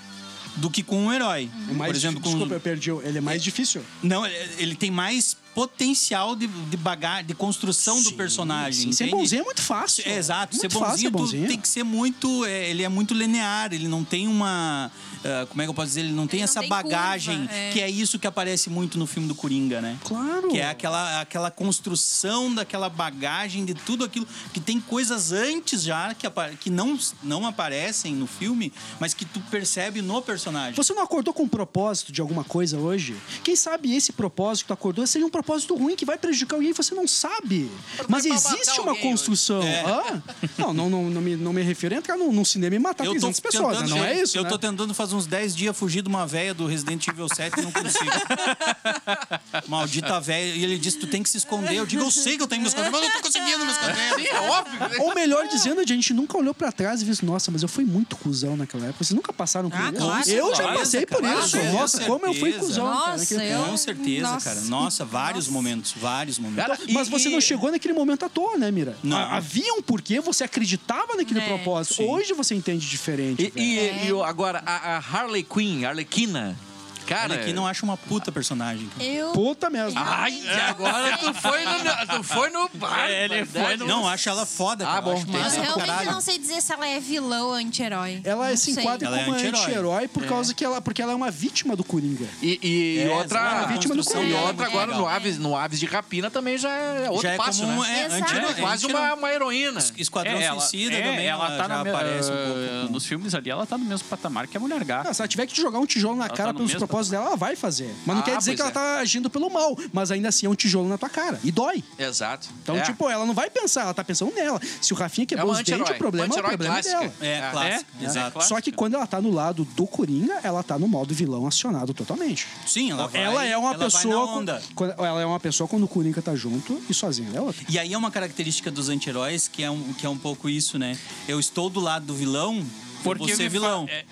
[0.57, 1.51] do que com um herói.
[1.69, 2.89] É mais Por exemplo, com Desculpa, eu perdi.
[2.91, 3.83] Ele é mais difícil.
[4.01, 8.87] não, ele ele tem mais potencial de, de bagagem, de construção do personagem.
[8.87, 10.03] Sim, ser bonzinho é muito fácil.
[10.07, 11.49] É, exato, muito ser bonzinho, fácil bonzinho.
[11.49, 12.45] tem que ser muito.
[12.45, 14.91] é, ele é muito linear, ele não tem uma.
[15.25, 16.01] ah, como é que eu posso dizer?
[16.01, 17.71] Ele não tem Ele não essa tem bagagem, curva, é.
[17.73, 19.97] que é isso que aparece muito no filme do Coringa, né?
[20.05, 20.49] Claro.
[20.49, 24.27] Que é aquela, aquela construção daquela bagagem de tudo aquilo.
[24.53, 26.27] Que tem coisas antes já que,
[26.61, 30.75] que não, não aparecem no filme, mas que tu percebe no personagem.
[30.75, 33.17] Você não acordou com um propósito de alguma coisa hoje?
[33.43, 35.44] Quem sabe esse propósito que tu acordou seja um propósito
[35.77, 37.71] ruim que vai prejudicar alguém e você não sabe.
[38.09, 39.63] Mas existe uma construção.
[39.63, 39.85] É.
[39.85, 40.23] Hã?
[40.59, 43.05] Não, não, não, não, me, não me refiro a entrar num, num cinema e matar
[43.05, 43.89] 300 pessoas, né?
[43.89, 44.37] não é isso?
[44.37, 44.49] Eu né?
[44.49, 47.63] tô tentando faz uns 10 dias fugir de uma véia do Resident Evil 7 e
[47.63, 48.11] não consigo.
[49.69, 50.55] Maldita véia.
[50.55, 51.75] E ele disse: Tu tem que se esconder.
[51.75, 53.65] Eu digo: Eu sei que eu tenho que me esconder, mas eu não tô conseguindo
[53.65, 54.15] me esconder.
[54.15, 54.81] Sim, é óbvio.
[54.81, 54.97] né?
[55.01, 57.85] Ou melhor dizendo, a gente nunca olhou pra trás e viu, nossa, mas eu fui
[57.85, 59.05] muito cuzão naquela época.
[59.05, 59.97] Vocês nunca passaram por Ah, isso?
[60.01, 60.31] claro.
[60.31, 61.41] eu já Certeza, passei por cara.
[61.41, 61.57] isso.
[61.73, 62.85] Nossa, como eu fui cuzão.
[62.87, 64.51] cara, Nossa, naquele- eu- Com certeza, Nossa.
[64.51, 64.61] cara.
[64.63, 65.95] Nossa, vários momentos.
[65.97, 66.65] Vários momentos.
[66.67, 68.97] Cara, Mas e- você não e- chegou naquele momento à toa, né, Mira?
[69.03, 69.17] Não.
[69.17, 71.47] Ha- Havia um porquê, você acreditava naquele É.
[71.47, 71.97] propósito.
[71.97, 72.05] Sim.
[72.09, 73.53] Hoje você entende diferente.
[73.57, 76.57] E, e- e o- agora, a, a Harley Quinn, a Arlequina,
[77.05, 77.33] cara...
[77.35, 78.89] Olha aqui, não acho uma puta personagem.
[78.89, 79.05] cara.
[79.05, 79.33] Eu...
[79.33, 79.99] Puta mesmo.
[80.03, 82.17] Ai, agora tu foi no...
[82.17, 84.99] Tu foi no bar, Ele foi no- Não, acho ela foda, cara.
[84.99, 86.11] Ah, bom, Eu acho realmente caralho.
[86.13, 88.21] não sei dizer se ela é vilã ou anti-herói.
[88.25, 88.83] Ela Não se sei.
[88.83, 89.61] enquadra Ela é como anti-herói.
[89.61, 92.27] anti-herói por causa que ela, porque ela é uma vítima do Coringa.
[92.43, 93.41] E, e É, outra...
[93.41, 94.37] a vítima do E Coringa.
[94.37, 97.37] é outra agora no Aves, no Aves de Rapina também já é outro Já é
[97.37, 98.01] passo, como né?
[98.01, 99.81] é, anti- É quase uma, uma heroína.
[99.97, 101.27] Esquadrão É, ela, Suicida é, também.
[101.27, 102.93] ela tá aparece um ah, pouco.
[102.93, 105.09] Nos filmes ali, ela tá no mesmo patamar que a Mulher Gato.
[105.11, 107.11] Ah, se ela tiver que te jogar um tijolo na cara tá pelos mesmo propósitos
[107.11, 107.93] dela, ela vai fazer.
[108.07, 108.73] Mas não Ah, quer dizer que ela é.
[108.73, 109.77] tá agindo pelo mal.
[109.93, 111.41] Mas ainda assim é um tijolo na tua cara.
[111.43, 111.83] E dói.
[111.99, 112.49] Exato.
[112.63, 112.83] Então, É.
[112.83, 114.61] tipo, ela não vai pensar, ela tá pensando nela.
[114.81, 115.97] Se o Rafinha quebrou uma os dentes, anti-herói.
[115.97, 116.99] o problema é o problema clássica.
[117.01, 117.13] dela.
[117.21, 117.91] É, clássico.
[118.01, 118.05] É?
[118.05, 118.33] Exato.
[118.33, 118.55] Clássico.
[118.55, 121.93] Só que quando ela tá no lado do Coringa, ela tá no modo vilão acionado
[121.95, 122.47] totalmente.
[122.67, 123.23] Sim, ela vai.
[123.23, 124.15] ela é uma ela vai pessoa.
[124.15, 124.63] na onda.
[124.75, 127.65] Quando, ela é uma pessoa quando o Coringa tá junto e sozinha ela é outra.
[127.69, 130.79] E aí é uma característica dos anti-heróis que, é um, que é um pouco isso,
[130.79, 130.97] né?
[131.27, 132.65] Eu estou do lado do vilão,
[133.03, 133.87] Porque me vilão.
[133.91, 134.05] é-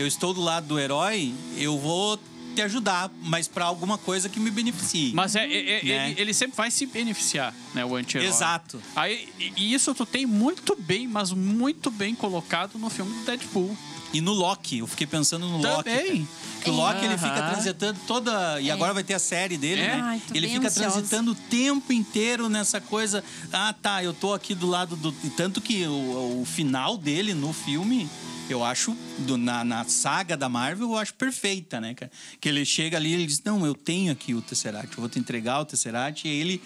[0.00, 2.18] Eu estou do lado do herói, eu vou
[2.54, 5.12] te ajudar, mas pra alguma coisa que me beneficie.
[5.12, 6.10] Mas é, é- é- Né?
[6.12, 7.84] ele, ele sempre vai se beneficiar, né?
[7.84, 8.26] O anti-herói.
[8.28, 8.80] Exato.
[8.96, 13.76] Aí, e- isso tu tem muito bem, mas muito bem colocado no filme do Deadpool.
[14.12, 15.84] E no Loki, eu fiquei pensando no Loki.
[15.84, 16.26] Também.
[16.26, 16.40] cara.
[16.64, 18.58] Que o Loki ele fica transitando toda.
[18.60, 19.96] E agora vai ter a série dele, É?
[19.96, 20.00] né?
[20.02, 20.90] Ai, ele fica ansiosa.
[20.92, 23.22] transitando o tempo inteiro nessa coisa.
[23.52, 25.14] Ah, tá, eu tô aqui do lado do.
[25.22, 28.08] e Tanto que o, o final dele no filme.
[28.52, 32.10] Eu acho, do- na, na saga da Marvel, eu acho perfeita, né, cara?
[32.40, 35.08] Que ele chega ali e ele diz: Não, eu tenho aqui o Tesseract, eu vou
[35.08, 36.26] te entregar o Tesseract.
[36.26, 36.62] E ele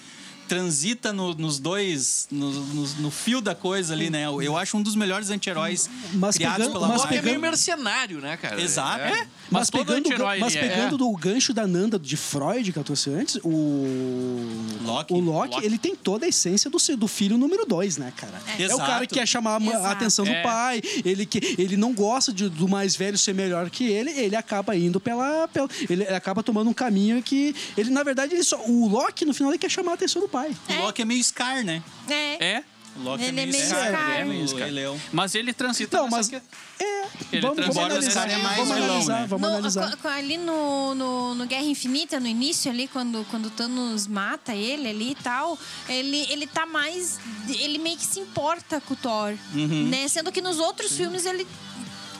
[0.48, 4.26] transita no- nos dois, no, no- no fio da coisa ali, né?
[4.26, 7.16] Eu, eu acho um dos melhores anti-heróis Mas criados pegando- pela mas O Loki é
[7.16, 7.30] Marvel.
[7.32, 8.60] meio mercenário, né, cara?
[8.60, 9.00] Exato.
[9.00, 9.12] É.
[9.12, 9.16] É.
[9.16, 12.78] Mas, Mas todo pegando, anti-herói, mas é- pegando do gancho da Nanda de Freud, que
[12.78, 14.46] eu trouxe antes, o
[14.84, 15.12] Loki.
[15.14, 15.66] o Loki, Loki.
[15.66, 18.40] ele tem toda a essência do, do filho número dois, né, cara?
[18.58, 18.80] É, o Exato.
[18.80, 19.92] cara que quer chamar a ma- a Exato.
[19.94, 20.42] atenção do É.
[20.42, 24.36] pai, ele, que, ele não gosta de- do mais velho ser melhor que ele, ele
[24.36, 27.54] acaba indo pela, pela- Ele acaba tomando um caminho que.
[27.76, 30.28] Ele, na verdade, ele só, o Loki, no final, ele quer chamar a atenção do
[30.34, 30.56] pai.
[30.68, 31.82] O Loki é meio Scar, né?
[32.08, 32.44] É.
[32.56, 32.64] É,
[32.96, 33.86] O Loki Ele é meio Scar.
[33.88, 34.10] Scar.
[34.20, 34.62] É meio Scar.
[34.62, 35.00] Rei Leão.
[35.12, 36.28] mas ele transita Não, nessa mas.
[36.28, 36.36] que-
[36.84, 37.04] É.
[37.32, 38.28] Ele vamos, vamos analisar.
[38.30, 39.26] é mais vamos vilão, analisar, né?
[39.28, 39.98] vamos No- analisar.
[40.16, 44.88] ali no, no, no Guerra Infinita, no início ali, quando, quando o Thanos mata ele
[44.88, 45.58] ali e tal,
[45.88, 47.18] ele, ele tá mais.
[47.48, 49.34] Ele meio que se importa com o Thor.
[49.52, 50.08] Né?
[50.08, 51.46] Sendo que nos outros filmes ele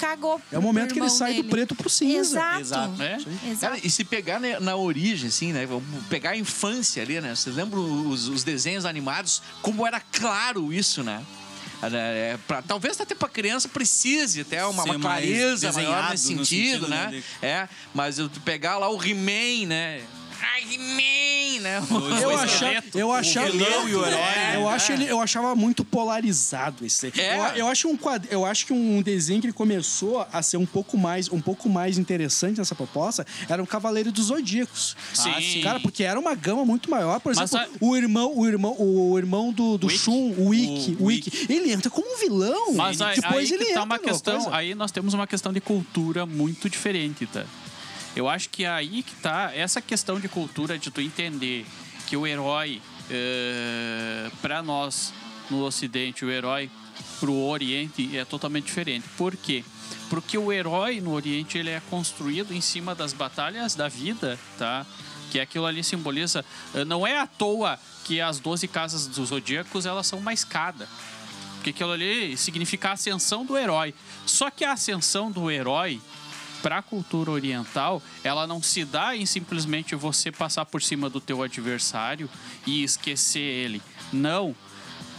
[0.07, 0.41] cagou.
[0.53, 1.49] É o momento que ele sai do dele.
[1.49, 2.39] preto pro cinza.
[2.39, 2.61] Exato.
[2.61, 3.03] Exato.
[3.03, 3.15] É.
[3.51, 3.61] Exato.
[3.61, 5.67] Cara, e se pegar né, na origem, assim, né?
[6.09, 7.35] Pegar a infância ali, né?
[7.35, 9.43] Vocês lembram os, os desenhos animados?
[9.63, 11.23] Como era claro isso, né?
[11.93, 16.87] É, pra- talvez até pra criança precise até uma, uma clareza maior nesse no sentido,
[16.87, 17.09] sentido, né?
[17.11, 20.01] né, É, mas eu pegar lá o He-Man, né?
[20.41, 21.83] Ai, He-Man, né?
[22.23, 23.51] Eu, acha, eu achava.
[23.51, 27.13] vilão e o herói, É, eu, acho ele, eu achava muito polarizado esse.
[27.19, 27.37] É.
[27.39, 30.57] Eu, eu acho um quadro, eu acho que um desenho que ele começou a ser
[30.57, 34.97] um pouco mais, um pouco mais interessante nessa proposta era o Cavaleiro dos Zodíacos.
[35.13, 35.33] Sim.
[35.41, 35.61] sim.
[35.63, 37.21] Cara, porque era uma gama muito maior.
[37.21, 39.99] Por Mas exemplo, a- o irmão, o irmão, o irmão do, do Wick.
[39.99, 42.75] Shun, o Wick, O o Wick, ele entra como um vilão.
[42.75, 44.57] Mas aí, depois aí ele que entra tá uma questão, coisa.
[44.57, 47.45] aí nós temos uma questão de cultura muito diferente, tá?
[48.17, 51.67] Eu acho que aí que tá essa questão de cultura de tu entender
[52.07, 55.13] que o herói eh, para nós
[55.51, 56.71] no Ocidente, o herói
[57.19, 59.07] pro Oriente é totalmente diferente.
[59.17, 59.65] Por quê?
[60.09, 64.87] Porque o herói no Oriente ele é construído em cima das batalhas da vida, tá?
[65.33, 66.45] Que aquilo ali simboliza.
[66.75, 70.89] eh, Não é à toa que as 12 casas dos zodíacos elas são uma escada.
[71.57, 73.95] Porque aquilo ali significa a ascensão do herói.
[74.27, 76.01] Só que a ascensão do herói
[76.65, 81.21] para a cultura oriental, ela não se dá em simplesmente você passar por cima do
[81.21, 82.27] teu adversário
[82.67, 83.83] e esquecer ele.
[84.11, 84.57] Não.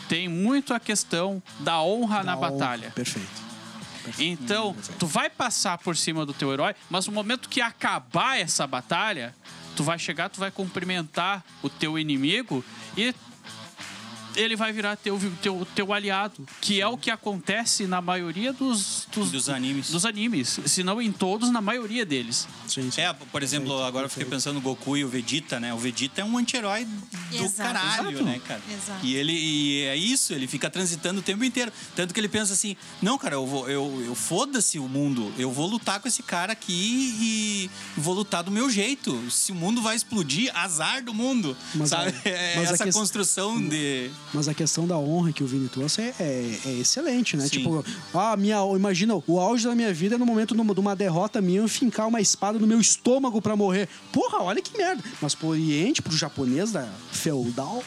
[0.09, 2.49] Tem muito a questão da honra na Da honra.
[2.51, 2.91] batalha.
[2.95, 3.45] Perfeito.
[4.17, 8.65] Então, tu vai passar por cima do teu herói, mas no momento que acabar essa
[8.65, 9.35] batalha,
[9.75, 12.65] tu vai chegar, tu vai cumprimentar o teu inimigo
[12.97, 13.13] e
[14.35, 19.07] ele vai virar teu, teu, teu aliado, que é o que acontece na maioria dos,
[19.13, 19.89] dos, Dos animes.
[19.91, 22.47] dos animes, se não em todos, na maioria deles.
[22.67, 23.01] Sim, sim.
[23.01, 25.73] É, por exemplo, agora eu fiquei pensando no Goku e o Vegeta, né?
[25.73, 27.73] O Vegeta é um anti-herói do Exato.
[27.73, 28.23] caralho, Exato.
[28.25, 28.61] né, cara?
[28.71, 29.05] Exato.
[29.05, 31.71] E ele e é isso, ele fica transitando o tempo inteiro.
[31.95, 35.51] Tanto que ele pensa assim: não, cara, eu vou, eu, eu foda-se o mundo, eu
[35.51, 36.73] vou lutar com esse cara aqui
[37.21, 39.19] e vou lutar do meu jeito.
[39.29, 41.55] Se o mundo vai explodir, azar do mundo.
[41.73, 42.13] Mas sabe?
[42.25, 44.09] É mas a essa ques- construção de.
[44.35, 47.43] Mas a questão da honra que o Vini trouxe é, é- é excelente, né?
[47.43, 47.49] Sim.
[47.59, 47.83] Tipo,
[48.13, 51.59] ah, minha, imagina, o auge da minha vida é no momento de uma derrota minha
[51.61, 53.87] eu fincar uma espada no meu estômago pra morrer.
[54.11, 55.03] Porra, olha que merda.
[55.21, 57.83] Mas pro Oriente, pro japonês da feudal.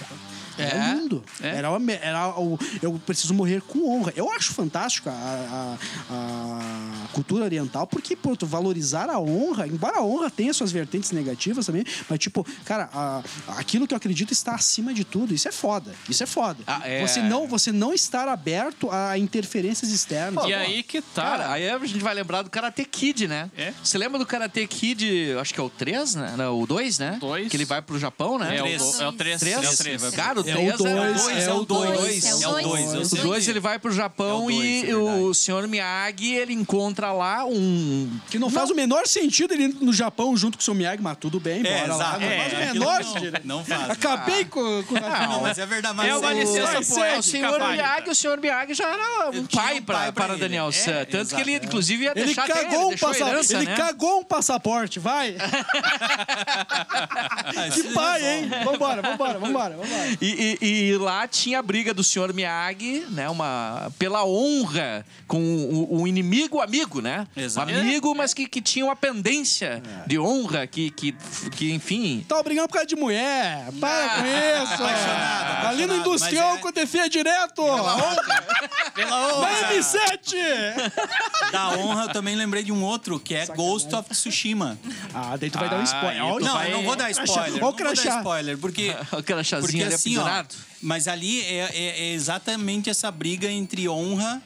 [0.58, 1.24] Era É, lindo.
[1.42, 1.48] é.
[1.56, 4.12] Era, uma- era o, eu preciso morrer com honra.
[4.16, 5.76] Eu acho fantástico a, a-
[6.10, 11.10] a cultura oriental, porque, pô, tu valorizar a honra, embora a honra tenha suas vertentes
[11.12, 13.22] negativas também, mas, tipo, cara, a-
[13.56, 15.34] aquilo que eu acredito está acima de tudo.
[15.34, 15.94] Isso é foda.
[16.08, 16.58] Isso é foda.
[16.66, 17.00] Ah, é.
[17.06, 20.44] Você, não, você não estar aberto a interferências externas.
[20.46, 21.22] e aí que tá.
[21.22, 23.50] Cara, aí a gente vai lembrar do Karate Kid, né?
[23.56, 23.72] É.
[23.82, 26.34] Você lembra do Karate Kid, acho que é o 3, né?
[26.36, 27.16] Não, o 2, né?
[27.20, 27.48] Dois.
[27.48, 28.56] Que ele vai pro Japão, né?
[28.56, 28.82] é, o, Três.
[28.82, 29.40] do- é o 3.
[29.40, 29.56] Três?
[29.64, 30.02] É o 3.
[30.14, 32.24] Cara, o É 3 o dois, é, é o dois.
[32.24, 32.64] É o É o dois.
[32.64, 33.20] dois, É eu O sei.
[33.20, 37.12] 2 ele vai pro Japão É o dois, e é o senhor Miyagi ele encontra
[37.12, 38.10] lá um.
[38.30, 41.02] Que não, faz o menor sentido ele indo no Japão junto com o seu Miyagi,
[41.02, 42.04] mas tudo bem, É, bora lá.
[42.04, 42.20] exato.
[42.20, 43.40] Não É, faz o menor não- sentido.
[43.44, 43.90] não faz.
[43.90, 45.96] Acabei com, com Não, mas é verdade.
[45.96, 47.60] Mas É uma o- licença poética, o senhor.
[47.70, 50.36] Miyagi, o senhor Miyagi já era um pai para.
[50.36, 51.04] Daniel É, San.
[51.10, 51.56] Tanto que ele, é.
[51.56, 53.76] inclusive, ia Ele deixar até- um Ele né?
[53.76, 55.36] cagou um passaporte, vai.
[55.38, 55.64] Ah,
[57.74, 58.26] Que pai, resolve.
[58.26, 58.50] hein?
[58.64, 60.08] Vambora, vambora, vambora, vambora.
[60.20, 63.28] E, e- e lá tinha a briga do senhor Miyagi, né?
[63.28, 67.26] Uma, pela honra com o, o inimigo amigo, né?
[67.36, 67.70] Exato.
[67.72, 71.14] Um amigo, mas que, que tinha uma pendência de honra, que, que,
[71.56, 72.24] que enfim.
[72.28, 73.66] Tá brigando por causa de mulher.
[73.80, 74.82] Para com isso.
[74.82, 77.62] apaixonado, Ali no apaixonado, industrial é- com defia direto.
[77.62, 78.44] Pela honra.
[79.40, 80.32] Vai, M7!
[81.52, 84.78] Da honra, eu também lembrei de um outro, que é Ghost of Tsushima.
[85.14, 86.22] Ah, daí tu vai dar um spoiler.
[86.22, 87.38] Ah, o- Não, vai- eu não vou dar spoiler.
[87.38, 88.10] Olha o Não vou crachá.
[88.10, 88.94] dar spoiler, porque...
[89.12, 90.54] Aquela chazinha Porque ali assim, pendurado.
[90.82, 94.42] mas ali é, é- é exatamente essa briga entre honra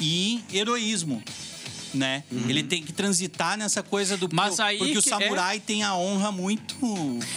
[0.00, 1.22] e heroísmo.
[1.92, 2.22] né?
[2.48, 5.96] Ele tem que transitar nessa coisa do Mas porque, aí porque o samurai tem a
[5.96, 6.76] honra muito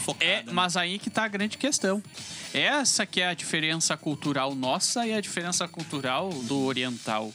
[0.05, 0.23] focada.
[0.23, 0.51] É, né?
[0.53, 2.03] mas aí que tá a grande questão.
[2.53, 7.33] Essa que é a diferença cultural nossa e a diferença cultural do oriental.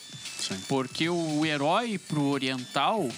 [0.68, 3.09] Porque o herói pro oriental,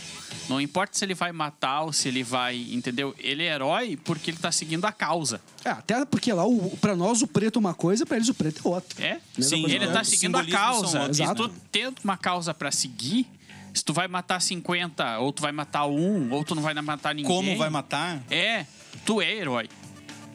[0.49, 3.15] não importa se ele vai matar ou se ele vai, entendeu?
[3.19, 5.41] Ele é herói porque ele tá seguindo a causa.
[5.65, 8.35] É, até porque lá, o, pra nós, o preto é uma coisa, pra eles o
[8.35, 9.05] preto é outra.
[9.05, 9.21] É?
[9.37, 11.13] Mesma Sim, ele tá seguindo a causa.
[11.13, 13.27] Se tu tendo uma causa pra seguir,
[13.75, 17.15] se tu vai matar 50, ou tu vai matar um, ou tu não vai matar
[17.15, 17.31] ninguém.
[17.31, 18.23] Como vai matar?
[18.31, 18.67] É,
[19.05, 19.69] tu é herói.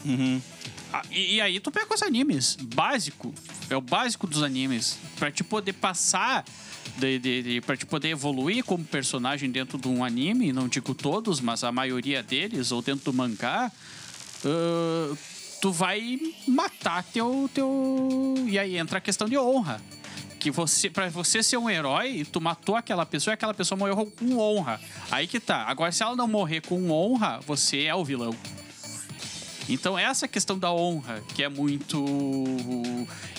[0.06, 0.42] Uhum.
[0.96, 2.56] Ah, E, e aí tu pega os animes.
[2.76, 3.34] Básico.
[3.70, 4.98] É o básico dos animes.
[5.18, 6.46] Pra te poder passar.
[6.98, 10.94] De, de, de, pra te poder evoluir como personagem dentro de um anime, não digo
[10.94, 13.70] todos, mas a maioria deles, ou dentro do mangá,
[14.46, 15.16] ah,
[15.62, 16.18] tu vai
[16.48, 18.36] matar teu, teu.
[18.48, 19.82] E aí entra a questão de honra.
[20.40, 24.06] Que você, pra você ser um herói, tu matou aquela pessoa e aquela pessoa morreu
[24.18, 24.80] com honra.
[25.10, 25.64] Aí que tá.
[25.64, 28.34] Agora, se ela não morrer com honra, você é o vilão.
[29.68, 32.06] Então essa questão da honra, que é muito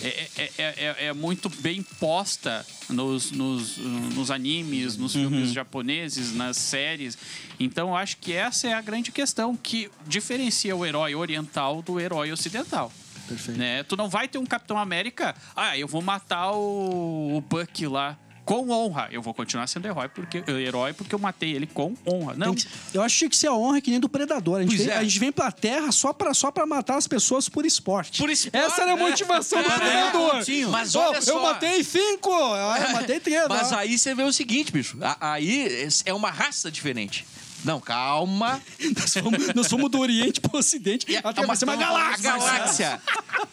[0.03, 6.33] é, é, é, é- é muito bem posta nos, nos, nos animes, nos filmes japoneses,
[6.35, 7.17] nas séries.
[7.61, 12.01] Então eu acho que essa é a grande questão que diferencia o herói oriental do
[12.01, 12.93] herói ocidental.
[13.29, 13.59] Perfeito.
[13.59, 13.83] Né?
[13.83, 18.17] Tu não vai ter um Capitão América, ah, eu vou matar o, o Buck lá.
[18.47, 19.09] Com honra.
[19.11, 22.33] Eu vou continuar sendo herói porque, herói porque eu matei ele com honra.
[22.35, 22.55] Não.
[22.55, 24.61] Que- eu acho que tinha que ser a honra que nem do predador.
[24.61, 24.97] A gente, vem, é.
[24.97, 28.19] a gente vem pra terra só pra, só pra matar as pessoas por esporte.
[28.23, 29.03] Por esporte, Essa era a né?
[29.03, 30.31] motivação do É, predador.
[30.31, 30.71] pontinho.
[30.71, 31.43] Mas Oh, olha Eu só.
[31.43, 32.33] matei cinco!
[32.33, 33.43] Ah, Eu matei três.
[33.49, 33.81] Mas ah.
[33.81, 34.97] aí você vê o seguinte, bicho.
[35.21, 37.27] Aí é uma raça diferente.
[37.65, 38.61] Não, calma.
[38.97, 41.13] Nós fomos, nós fomos do Oriente pro Ocidente.
[41.15, 42.31] É até uma, uma A galáxia.
[42.31, 43.03] galáxia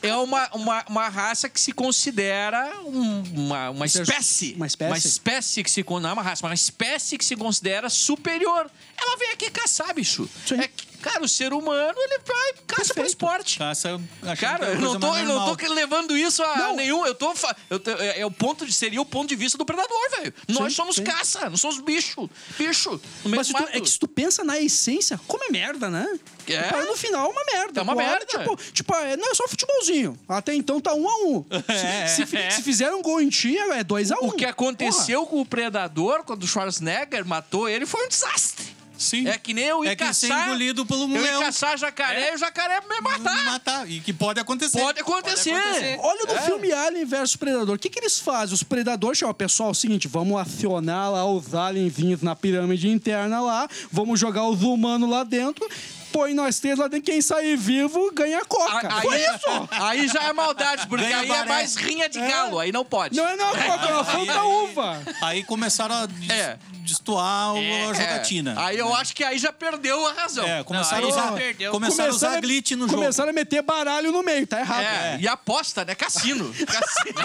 [0.01, 4.53] é uma, uma, uma raça que se considera um- uma, uma espécie.
[4.55, 4.91] uma espécie?
[4.91, 8.69] Uma espécie que se não é uma raça, mas uma espécie que se considera superior.
[8.97, 10.29] Ela vem aqui caçar, bicho.
[10.45, 10.55] Sim.
[10.59, 13.07] É que, cara, o ser humano, ele vai caça Perfeito.
[13.09, 13.59] esporte.
[13.59, 14.01] Caça,
[14.39, 16.75] Cara, é a eu não tô, eu não tô levando isso a Não.
[16.75, 17.05] nenhum.
[17.05, 17.33] Eu tô.
[17.69, 20.33] Eu é, é o ponto de, seria o ponto de vista do predador, velho.
[20.49, 21.03] Nós somos sim.
[21.03, 22.29] caça, não somos bicho.
[22.57, 22.99] Bicho.
[23.25, 26.07] Mas tu, é que se tu pensa na essência, como é merda, né?
[26.47, 26.61] É.
[26.63, 27.79] Para no final é uma merda.
[27.79, 28.25] É uma merda.
[28.25, 30.17] Tipo, tipo, é, não é só futebolzinho.
[30.27, 31.45] Até então tá um a um.
[32.07, 34.27] Se, se, fi- se fizeram um gol em ti, é dois a um.
[34.27, 38.62] O que aconteceu com o Predador quando o Schwarzenegger matou ele foi um desastre.
[38.97, 39.27] Sim.
[39.27, 40.47] É que nem eu ir É que ser caçar.
[40.47, 41.41] engolido pelo eu ir leão.
[41.41, 43.45] caçar jacaré e o jacaré me matar.
[43.45, 43.89] Matar.
[43.91, 44.79] E que pode acontecer.
[44.79, 45.51] Pode acontecer.
[45.51, 45.97] acontecer.
[45.99, 46.41] Olha no É.
[46.41, 47.75] filme Alien vs Predador.
[47.75, 48.53] O que, que eles fazem?
[48.53, 53.41] Os predadores chamam, pessoal, é o seguinte, vamos acionar lá os alienzinhos na pirâmide interna
[53.41, 55.67] lá, vamos jogar os humanos lá dentro,
[56.11, 58.95] põe nós três lá dentro, quem sair vivo ganha a coca.
[58.95, 59.67] Aí, Foi isso!
[59.71, 61.49] aí já é maldade, porque Ganha aí é baré.
[61.49, 63.15] mais rinha de galo, aí não pode.
[63.17, 65.01] Não é não, coca, é uma fruta uva.
[65.21, 66.57] Aí começaram a des- É.
[66.83, 68.55] destoar É, a É, jogatina.
[68.57, 70.45] Aí eu acho que aí já perdeu a razão.
[70.45, 71.71] É, começaram, aí a usar, perdeu.
[71.71, 72.95] começaram a usar glitch no jogo.
[72.99, 74.83] Começaram a meter baralho no meio, tá errado.
[74.83, 75.95] É, e aposta, né?
[75.95, 76.53] Cassino.
[76.65, 77.21] Cassino.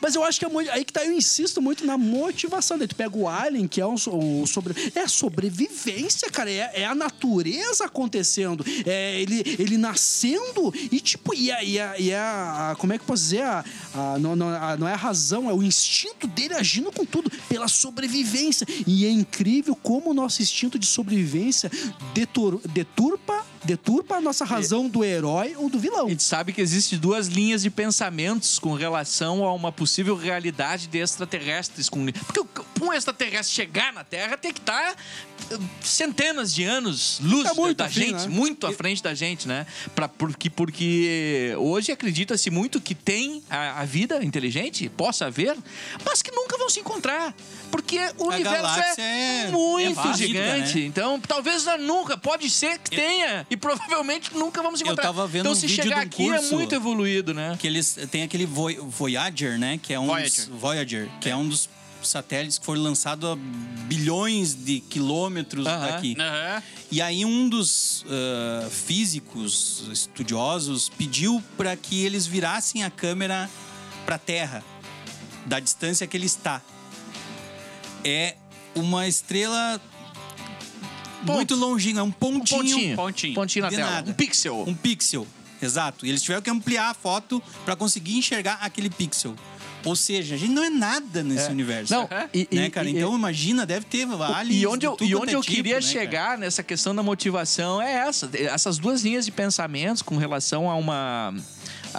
[0.00, 2.88] Mas eu acho que é muito, aí que tá, eu insisto muito na motivação dele.
[2.88, 6.50] Tu pega o Alien, que é um, o sobre, é a sobrevivência, cara.
[6.50, 8.64] É, é a natureza acontecendo.
[8.86, 13.02] É ele, ele nascendo e, tipo, e a, e a, e a- como é que
[13.02, 13.42] eu posso dizer?
[13.42, 13.64] A,
[13.94, 17.30] a- não, não, a- não é a razão, é o instinto dele agindo com tudo,
[17.48, 18.29] pela sobrevivência.
[18.86, 21.70] E é incrível como o nosso instinto de sobrevivência
[22.14, 26.06] detur- deturpa, deturpa a nossa razão do herói ou do vilão.
[26.06, 30.86] A gente sabe que existem duas linhas de pensamentos com relação a uma possível realidade
[30.86, 31.88] de extraterrestres.
[31.88, 32.06] Com...
[32.06, 32.42] Porque
[32.74, 34.94] para um extraterrestre chegar na Terra tem que estar
[35.50, 38.28] eh, centenas de anos luz Tá muito da afim, gente, né?
[38.28, 39.66] muito à frente da gente, né?
[39.94, 45.56] Pra, porque, porque hoje acredita-se muito que tem a, a vida inteligente, possa haver,
[46.04, 47.34] mas que nunca vão se encontrar.
[47.70, 50.78] Porque o A universo é, é- muito é gigante.
[50.80, 50.86] né?
[50.86, 53.46] Então, talvez nunca, pode ser que tenha.
[53.50, 55.02] E provavelmente nunca vamos Eu encontrar.
[55.04, 57.56] tava vendo então, um se vídeo chegar um aqui é muito evoluído, né?
[57.58, 59.78] que eles tem aquele Voy- Voyager, né?
[59.82, 60.46] Que é um Voyager.
[60.48, 61.36] Dos, Voyager, que é.
[61.36, 61.68] um dos
[62.02, 65.86] satélites que foram lançados a bilhões de quilômetros Aham.
[65.90, 66.16] daqui.
[66.18, 66.62] Aham.
[66.90, 73.50] E aí um dos ah, físicos estudiosos pediu para que eles virassem a câmera
[74.06, 74.64] para a Terra,
[75.44, 76.62] da distância que ele está.
[78.04, 78.36] É
[78.74, 79.80] uma estrela
[81.22, 82.96] muito longínqua, é um pontinho, Pontinho.
[82.96, 83.34] Pontinho.
[83.34, 83.90] Pontinho na De tela.
[83.90, 84.10] nada.
[84.10, 84.64] Um pixel.
[84.66, 85.26] um pixel.
[85.62, 86.06] Exato.
[86.06, 89.34] E eles tiveram que ampliar a foto para conseguir enxergar aquele pixel.
[89.84, 91.92] Ou seja, a gente não é nada nesse universo.
[91.94, 92.04] Não,
[92.34, 92.86] e- né, e- cara?
[92.88, 95.76] e- então imagina, deve ter aliens E onde eu, e onde é eu tipo, queria
[95.76, 95.92] né, cara?
[95.92, 98.28] chegar nessa questão da motivação é essa.
[98.34, 101.34] Essas duas linhas de pensamentos com relação a uma,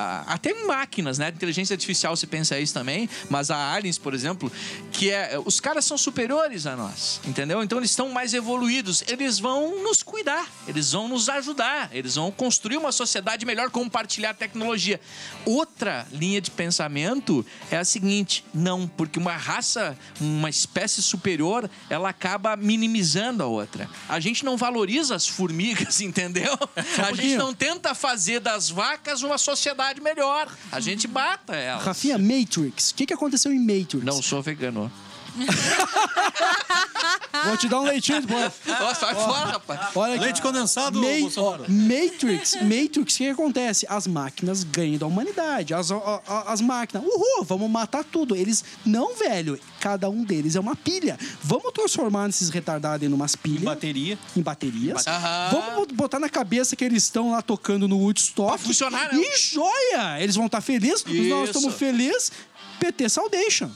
[0.01, 1.29] a- até máquinas, né?
[1.29, 4.51] Inteligência artificial se pensa isso também, mas a Aliens, por exemplo,
[4.91, 7.61] que é os caras são superiores a nós, entendeu?
[7.63, 12.31] Então eles estão mais evoluídos, eles vão nos cuidar, eles vão nos ajudar, eles vão
[12.31, 14.99] construir uma sociedade melhor, compartilhar tecnologia.
[15.45, 22.09] Outra linha de pensamento é a seguinte: não, porque uma raça, uma espécie superior, ela
[22.09, 23.89] acaba minimizando a outra.
[24.07, 26.57] A gente não valoriza as formigas, entendeu?
[27.05, 30.47] A gente não tenta fazer das vacas uma sociedade melhor.
[30.71, 31.83] A gente mata elas.
[31.83, 32.91] Rafinha, Matrix.
[32.91, 34.03] O que, que aconteceu em Matrix?
[34.03, 34.91] Não sou vegano.
[37.45, 38.21] Vou te dar um leitinho.
[38.67, 39.79] Nossa, sai fora, rapaz.
[39.95, 40.23] Olha aqui.
[40.23, 41.65] Leite condensado, Ma- Bolsonaro.
[41.69, 43.85] Matrix, Matrix, o que, que acontece?
[43.89, 45.73] As máquinas ganham da humanidade.
[45.73, 48.35] As, a- a- as máquinas, uhul, vamos matar tudo.
[48.35, 51.17] Eles, não, velho, cada um deles é uma pilha.
[51.41, 53.63] Vamos transformar esses retardados em umas pilhas.
[53.63, 54.17] Bateria.
[54.35, 55.07] Em baterias.
[55.07, 55.49] Aham.
[55.51, 58.49] Vamos botar na cabeça que eles estão lá tocando no Woodstock.
[58.49, 59.19] Pra funcionar, né?
[59.19, 60.19] E joia!
[60.21, 61.43] Eles vão estar felizes, nós Isso.
[61.57, 62.31] estamos felizes.
[62.79, 63.69] PT Saudation.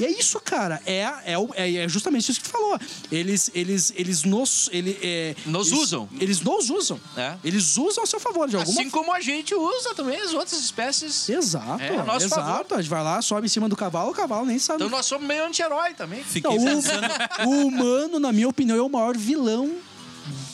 [0.00, 0.80] E é isso, cara.
[0.86, 2.78] É, é, é, é justamente isso que tu falou.
[3.12, 4.68] Eles, eles, eles nos.
[4.72, 6.08] Ele, é, Nos eles- usam.
[6.18, 6.98] Eles nos usam.
[7.16, 7.34] É.
[7.44, 10.58] Eles usam a seu favor, de alguma Assim como a gente usa também as outras
[10.60, 11.28] espécies.
[11.28, 12.40] Exato, É, a nosso exato.
[12.42, 12.66] favor.
[12.78, 14.76] A gente vai lá, sobe em cima do cavalo, o cavalo nem sabe.
[14.82, 16.22] Então nós somos meio anti-herói também.
[16.24, 17.06] Fiquei Não, pensando.
[17.44, 19.70] o, o humano, na minha opinião, é o maior vilão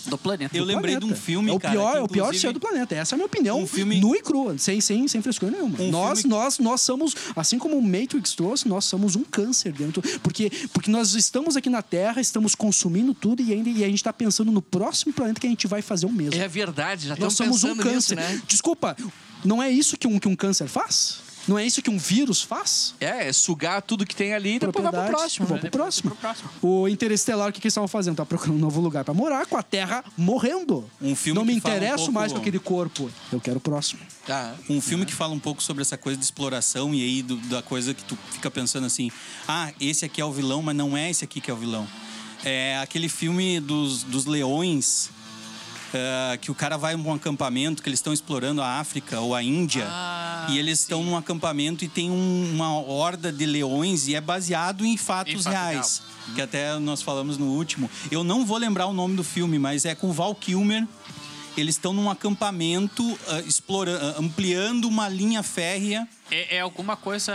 [0.06, 0.56] Do planeta.
[0.56, 1.06] Eu do lembrei planeta.
[1.06, 2.94] de um filme, é o cara, pior, que é o pior do planeta.
[2.94, 3.60] Essa é a minha opinião.
[3.60, 5.80] Um filme- Nu e crua, sem, sem, sem frescura nenhuma.
[5.80, 9.72] Um nós, filme- nós, nós somos, assim como o Matrix trouxe, nós somos um câncer
[9.72, 10.00] dentro.
[10.20, 13.96] Porque, porque nós estamos aqui na Terra, estamos consumindo tudo e ainda e a gente
[13.96, 16.40] está pensando no próximo planeta que a gente vai fazer o mesmo.
[16.40, 18.16] É verdade, já nós estamos somos um pensando câncer.
[18.16, 18.42] nisso, né?
[18.46, 18.96] Desculpa,
[19.44, 21.25] não é isso que um, que um câncer faz?
[21.48, 22.94] Não é isso que um vírus faz?
[23.00, 25.46] É, é sugar tudo que tem ali e depois vai pro próximo.
[25.46, 25.70] Vamos né?
[25.70, 26.16] pro próximo.
[26.60, 28.16] O Interestelar, o que, que eles estavam fazendo?
[28.16, 30.88] Tá procurando um novo lugar pra morar, com a Terra morrendo.
[31.00, 33.10] Um filme Não me fala um interesso pouco- mais com aquele corpo.
[33.32, 34.00] Eu quero o próximo.
[34.26, 34.54] Tá.
[34.68, 37.62] Um filme que fala um pouco sobre essa coisa de exploração e aí do- da
[37.62, 39.10] coisa que tu fica pensando assim:
[39.46, 41.86] ah, esse aqui é o vilão, mas não é esse aqui que é o vilão.
[42.44, 45.10] É aquele filme dos, dos leões.
[45.94, 49.42] é, que o cara vai num acampamento que eles estão explorando a África ou a
[49.42, 54.14] Índia Ah, e eles estão num acampamento e tem um- uma horda de leões e
[54.14, 56.02] é baseado em fatos fato reais
[56.34, 59.84] que até nós falamos no último eu não vou lembrar o nome do filme mas
[59.84, 60.86] é com o Val Kilmer
[61.56, 66.06] eles estão num acampamento ah, explora- ah, ampliando uma linha férrea.
[66.30, 67.32] É, é alguma coisa.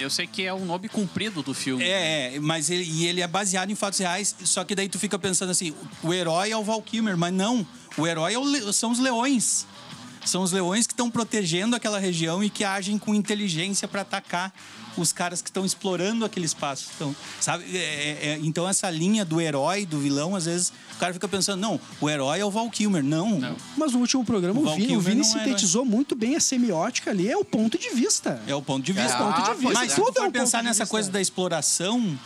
[0.00, 1.84] Eu sei que é um nome comprido do filme.
[1.84, 4.34] É, é, mas ele, e ele é baseado em fatos reais.
[4.44, 7.66] Só que daí tu fica pensando assim: o herói é o Val Kilmer, mas não.
[7.98, 9.66] O herói é o são os leões.
[10.24, 14.52] São os leões que estão protegendo aquela região e que agem com inteligência para atacar
[14.96, 16.88] os caras que estão explorando aquele espaço.
[16.94, 17.64] Então, sabe?
[17.76, 21.28] É, é, é, então, essa linha do herói, do vilão, às vezes o cara fica
[21.28, 23.02] pensando: não, o herói é o Val Kilmer.
[23.02, 23.38] Não.
[23.38, 23.56] Não.
[23.76, 26.40] Mas no último programa, O o Vini, o Vini não é sintetizou muito bem a
[26.40, 28.40] semiótica ali, é o ponto de vista.
[28.46, 29.14] É o ponto de vista.
[29.14, 29.74] É, ponto de vista.
[29.74, 30.90] Mas se Tudo tu é um for pensar ponto de nessa vista.
[30.90, 32.18] coisa da exploração,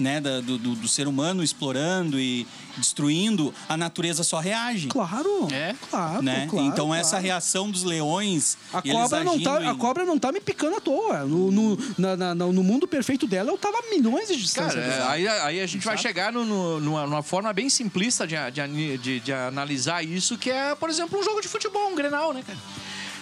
[0.00, 2.46] né, da- do, do- do ser humano explorando e
[2.76, 4.88] destruindo, a natureza só reage.
[4.88, 5.74] Claro, É?
[5.90, 6.46] claro, né?
[6.48, 6.66] claro.
[6.66, 7.24] então essa claro.
[7.26, 10.76] reação dos leões, A cobra, não tá, agindo a em- cobra não tá me picando
[10.76, 11.20] à toa.
[11.24, 14.80] No, no, na- na- no mundo perfeito dela, eu tava a milhões de distância.
[14.80, 18.26] Cara, é, aí, aí a gente vai chegar no- no- numa, numa forma bem simplista
[18.26, 21.94] de, de, de- de analisar isso, que é, por exemplo, um jogo de futebol, um
[21.94, 22.58] Grenal, né, cara?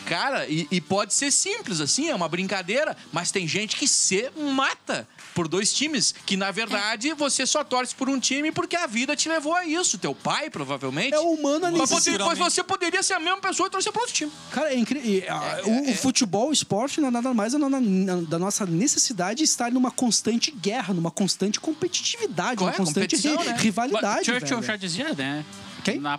[0.06, 4.30] Cara, e, e pode ser simples assim, é uma brincadeira, mas tem gente que se
[4.54, 5.06] mata
[5.38, 9.14] por dois times, que na verdade você só torce por um time porque a vida
[9.14, 9.96] te levou a isso.
[9.96, 11.14] Teu pai, provavelmente.
[11.14, 12.28] É humano a Mas, você, necessidade.
[12.30, 14.32] mas você poderia ser a mesma pessoa e torcer para outro time.
[14.50, 15.22] Cara, é incrível.
[15.64, 19.38] o, o futebol, o esporte, não é nada mais na- na- na- da nossa necessidade
[19.38, 22.76] de estar numa constante guerra, numa constante competitividade, Qual uma é?
[22.76, 23.54] constante ri- né?
[23.58, 24.24] rivalidade.
[24.26, 24.62] Churchill velho.
[24.66, 25.44] já dizia, né?
[25.84, 26.00] Quem?
[26.00, 26.18] Na,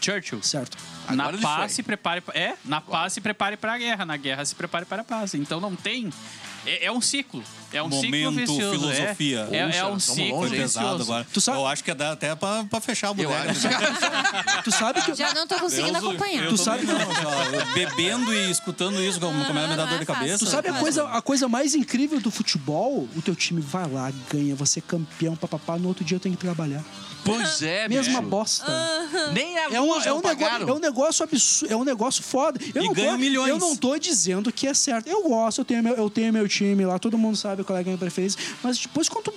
[0.00, 0.42] Churchill.
[0.42, 0.78] Certo.
[1.10, 1.68] na Agora ele paz foi.
[1.68, 5.02] se prepare é na paz se prepare para a guerra na guerra se prepare para
[5.02, 6.10] a paz então não tem
[6.66, 7.42] é, é um ciclo
[7.72, 9.48] é um ciclo Momento vicioso filosofia.
[9.50, 11.26] é, é, é um ciclo longe, pesado agora.
[11.32, 13.50] Tu sabe- Eu acho que dá até pra, pra fechar a Eu bodega.
[13.50, 14.62] acho.
[14.62, 15.12] Tu sabe que.
[15.14, 16.48] Já não tô conseguindo Eu- acompanhar.
[16.48, 20.38] Tu sabe- não, bebendo e escutando isso, como, como é me dor é de cabeça.
[20.44, 23.08] Tu sabe a coisa, a coisa mais incrível do futebol?
[23.16, 26.36] O teu time vai lá, ganha, você é campeão, papapá, no outro dia eu tenho
[26.36, 26.84] que trabalhar.
[27.24, 28.30] Pois é, Mesma bicho.
[28.30, 28.70] bosta.
[29.32, 32.22] Nem a É um, luz é, um negócio, é um negócio absurdo, é um negócio
[32.22, 32.60] foda.
[32.74, 33.48] Eu E não ganha tô, milhões.
[33.48, 35.08] Eu não tô dizendo que é certo.
[35.08, 37.80] Eu gosto, eu tenho, meu, eu tenho meu time lá, todo mundo sabe qual é
[37.80, 38.38] a minha preferência.
[38.62, 39.32] Mas depois, quando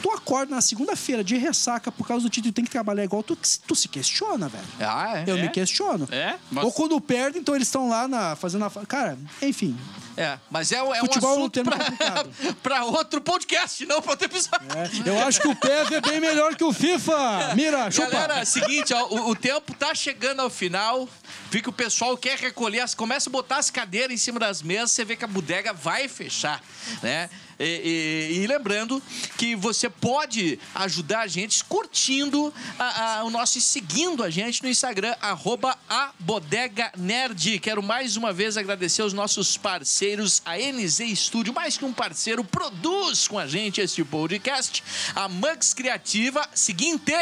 [0.00, 3.22] tu, acorda na segunda-feira de ressaca por causa do título e tem que trabalhar igual,
[3.22, 3.36] tu,
[3.66, 4.64] tu se questiona, velho.
[4.80, 5.24] Ah, é?
[5.26, 5.42] Eu É?
[5.42, 6.08] me questiono.
[6.10, 6.36] É?
[6.50, 8.70] Mas- Ou quando perde, então eles estão lá na, fazendo a.
[8.86, 9.76] Cara, enfim.
[10.16, 12.30] É, mas é, é Futebol é um um assunto pra, complicado.
[12.62, 14.66] pra outro podcast, não pra outro episódio.
[14.76, 17.54] É, eu acho que o PES é bem melhor que o FIFA.
[17.56, 18.10] Mira, chupa.
[18.10, 21.08] Galera, seguinte, ó, o, o tempo tá chegando ao final.
[21.50, 24.62] Vi que o pessoal quer recolher, as, começa a botar as cadeiras em cima das
[24.62, 26.62] mesas, você vê que a bodega vai fechar,
[27.02, 27.28] né?
[27.62, 29.00] E, e- e lembrando
[29.38, 34.62] que você pode ajudar a gente curtindo a- a- o nosso e seguindo a gente
[34.62, 37.58] no Instagram, arroba a Bodega Nerd.
[37.60, 42.42] Quero mais uma vez agradecer aos nossos parceiros, a NZ Studio, mais que um parceiro,
[42.42, 44.82] produz com a gente este podcast.
[45.14, 47.12] A Mugs Criativa, seguinte.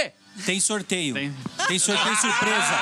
[0.47, 1.15] Tem sorteio.
[1.15, 1.35] Tem.
[1.69, 2.81] Tem, sorteio surpresa.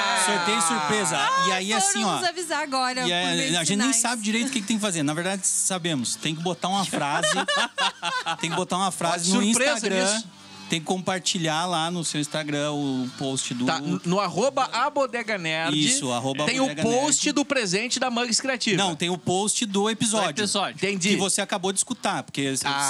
[0.24, 1.18] Sorteio surpresa.
[1.48, 2.16] e aí, assim, ó.
[2.16, 3.06] nos avisar agora.
[3.06, 5.02] E aí, de a gente nem sabe direito o que, que tem que fazer.
[5.02, 6.16] Na verdade, sabemos.
[6.16, 7.28] Tem que botar uma frase.
[8.40, 10.12] tem que botar uma frase no Surpresa Instagram.
[10.14, 10.28] nisso.
[10.70, 13.66] Tem que compartilhar lá no seu Instagram o post do.
[13.66, 15.78] Tá, no arroba a Bodega Nerd.
[15.78, 17.32] Isso, arroba Tem o post Nerd.
[17.34, 18.82] do presente da Mugs Criativa.
[18.82, 20.32] Não, tem o post do episódio.
[20.32, 20.76] Do episódio.
[20.76, 21.10] Entendi.
[21.10, 22.80] Que você acabou de escutar, porque se Ah,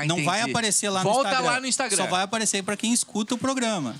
[0.00, 0.50] sair, não vai entendi.
[0.50, 1.50] aparecer lá Volta no Instagram.
[1.50, 1.96] lá no Instagram.
[2.04, 3.94] Só vai aparecer pra quem escuta o programa.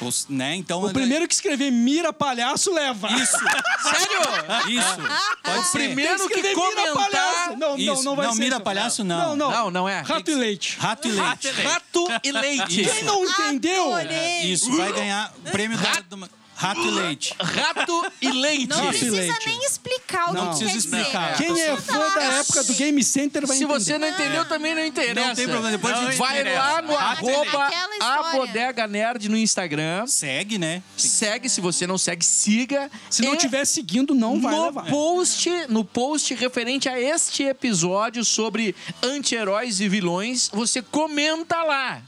[0.00, 0.56] Os- né?
[0.56, 3.08] Então, O primeiro que escrever mira palhaço leva.
[3.12, 4.68] Isso, Sério?
[4.68, 4.96] isso.
[5.42, 5.78] Pode O ser.
[5.78, 6.94] primeiro que Escrever mira comentar...
[6.94, 7.56] palhaço.
[7.56, 7.86] Não, Isso.
[7.94, 8.40] não, não vai Não, ser.
[8.40, 8.64] mira isso.
[8.64, 9.16] palhaço, não.
[9.28, 9.50] Não, não.
[9.50, 10.00] Não, não é.
[10.00, 10.76] Rato e leite.
[10.78, 11.50] Rato e leite.
[11.62, 12.84] Rato e leite.
[12.84, 13.94] Quem não entendeu?
[13.94, 14.42] Adorei.
[14.42, 17.34] Isso, vai ganhar o prêmio da, do- Rato e leite.
[17.38, 18.66] Rato e leite.
[18.68, 19.46] Não Rato e precisa leite.
[19.48, 20.98] nem explicar o Não que precisa quer dizer.
[21.00, 21.36] explicar.
[21.36, 23.80] Quem é fã da época do Game Center vai Se entender.
[23.80, 25.28] você não entendeu, também não interessa.
[25.28, 26.58] Não tem problema, depois a gente Vai interessa.
[26.62, 28.38] lá no Rato e arroba Aquela a história.
[28.46, 30.06] Bodega Nerd no Instagram.
[30.06, 30.82] Segue, né?
[30.96, 32.90] Segue, se você não segue, siga.
[33.10, 34.86] Se não E tiver seguindo, não vai no levar.
[34.86, 42.00] post, no post referente a este episódio sobre anti-heróis e vilões, você comenta lá.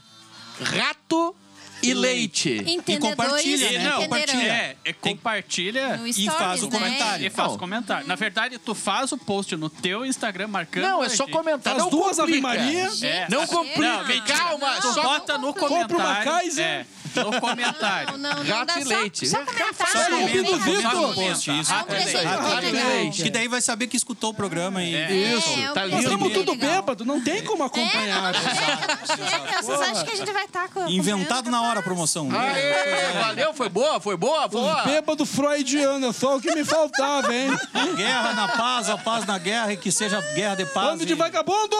[0.61, 1.35] Rato
[1.83, 2.57] e leite.
[2.65, 3.73] Entendedores compartilha, né?
[3.75, 4.01] entenderão.
[4.03, 4.51] Compartilha.
[4.51, 6.71] É, é compartilha No E faz o né?
[6.71, 7.25] comentário.
[7.25, 7.57] e faz Não.
[7.57, 8.07] comentário.
[8.07, 10.83] Na verdade, tu faz o post no teu Instagram marcando.
[10.83, 11.33] Não, é a só gente.
[11.33, 11.75] comentar.
[11.75, 12.47] As não duas Ave complica.
[12.47, 12.89] Maria.
[13.03, 13.27] É.
[13.29, 13.79] Não complica.
[13.81, 14.37] Não, mentira.
[14.37, 16.23] Calma, Não, Tu só bota no Compra uma comentário.
[16.31, 16.65] Kaiser.
[16.65, 16.85] É,
[17.23, 18.17] no comentário.
[18.17, 19.27] Não, não, não Rato e só, leite.
[19.27, 19.87] Só É, comentar.
[19.87, 21.13] Só comenta, rapidinho.
[21.13, 21.51] comenta.
[21.51, 21.71] Isso.
[21.71, 23.23] Rato e leite.
[23.23, 24.93] Que daí vai saber que escutou o programa e.
[25.33, 25.95] Isso, É, tá lindo.
[25.95, 28.33] Nós estamos tudo bêbado, não tem como acompanhar.
[28.35, 30.87] É, vocês acham que a gente vai estar com...
[30.87, 32.29] Inventado na hora a promoção.
[32.31, 34.83] Aê, valeu, foi boa, foi boa, boa.
[34.83, 37.49] Bêbado freudiano, só o que me faltava, hein?
[37.95, 40.87] Guerra na paz, a paz na guerra e que seja guerra de paz.
[40.87, 41.75] Bando de vagabundo!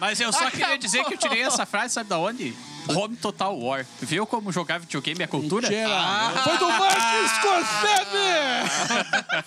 [0.00, 2.54] Mas eu só queria dizer que eu tirei essa frase, sabe da onde?
[2.88, 3.86] Home Total War.
[4.00, 5.68] Viu como jogar videogame é cultura?
[5.68, 6.32] Mentira.
[6.44, 8.32] Foi do Martin Scorsese!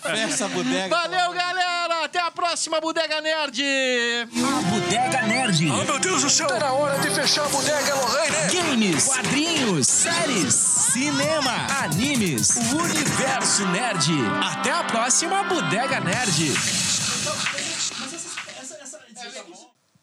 [0.02, 0.88] Festa bodega.
[0.88, 2.04] Valeu, galera.
[2.04, 3.60] Até a próxima Bodega Nerd.
[4.70, 5.64] Bodega Nerd.
[5.64, 6.46] Meu Deus do céu!
[6.46, 8.36] Tá na hora de fechar a bodega, Lorraine!
[8.52, 14.12] Games, quadrinhos, séries, cinema, animes, o universo nerd.
[14.40, 16.85] Até a próxima Bodega Nerd.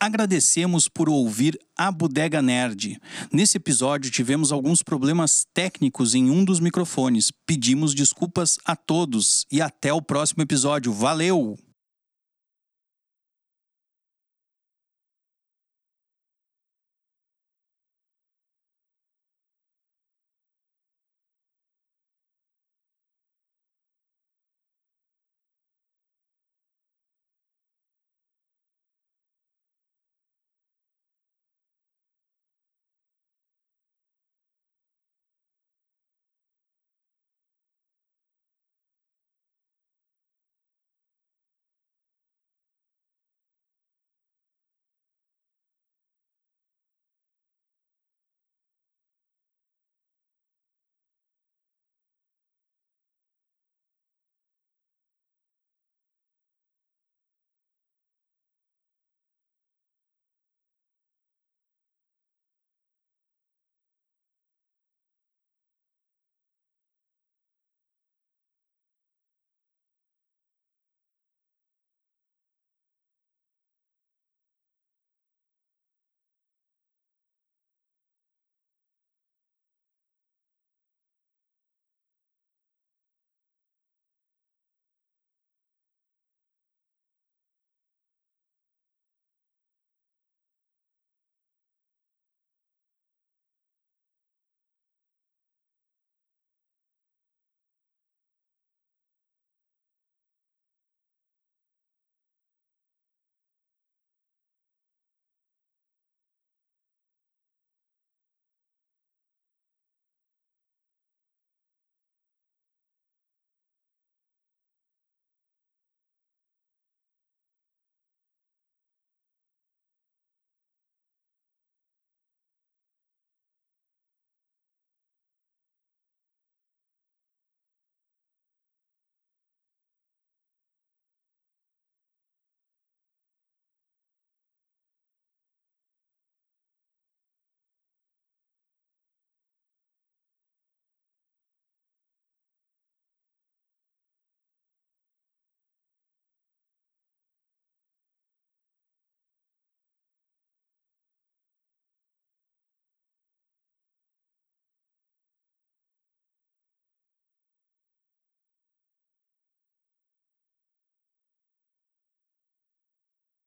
[0.04, 3.00] Agradecemos por ouvir a Bodega Nerd.
[3.32, 7.32] Nesse episódio tivemos alguns problemas técnicos em um dos microfones.
[7.46, 10.92] Pedimos desculpas a todos e até o próximo episódio.
[10.92, 11.58] Valeu!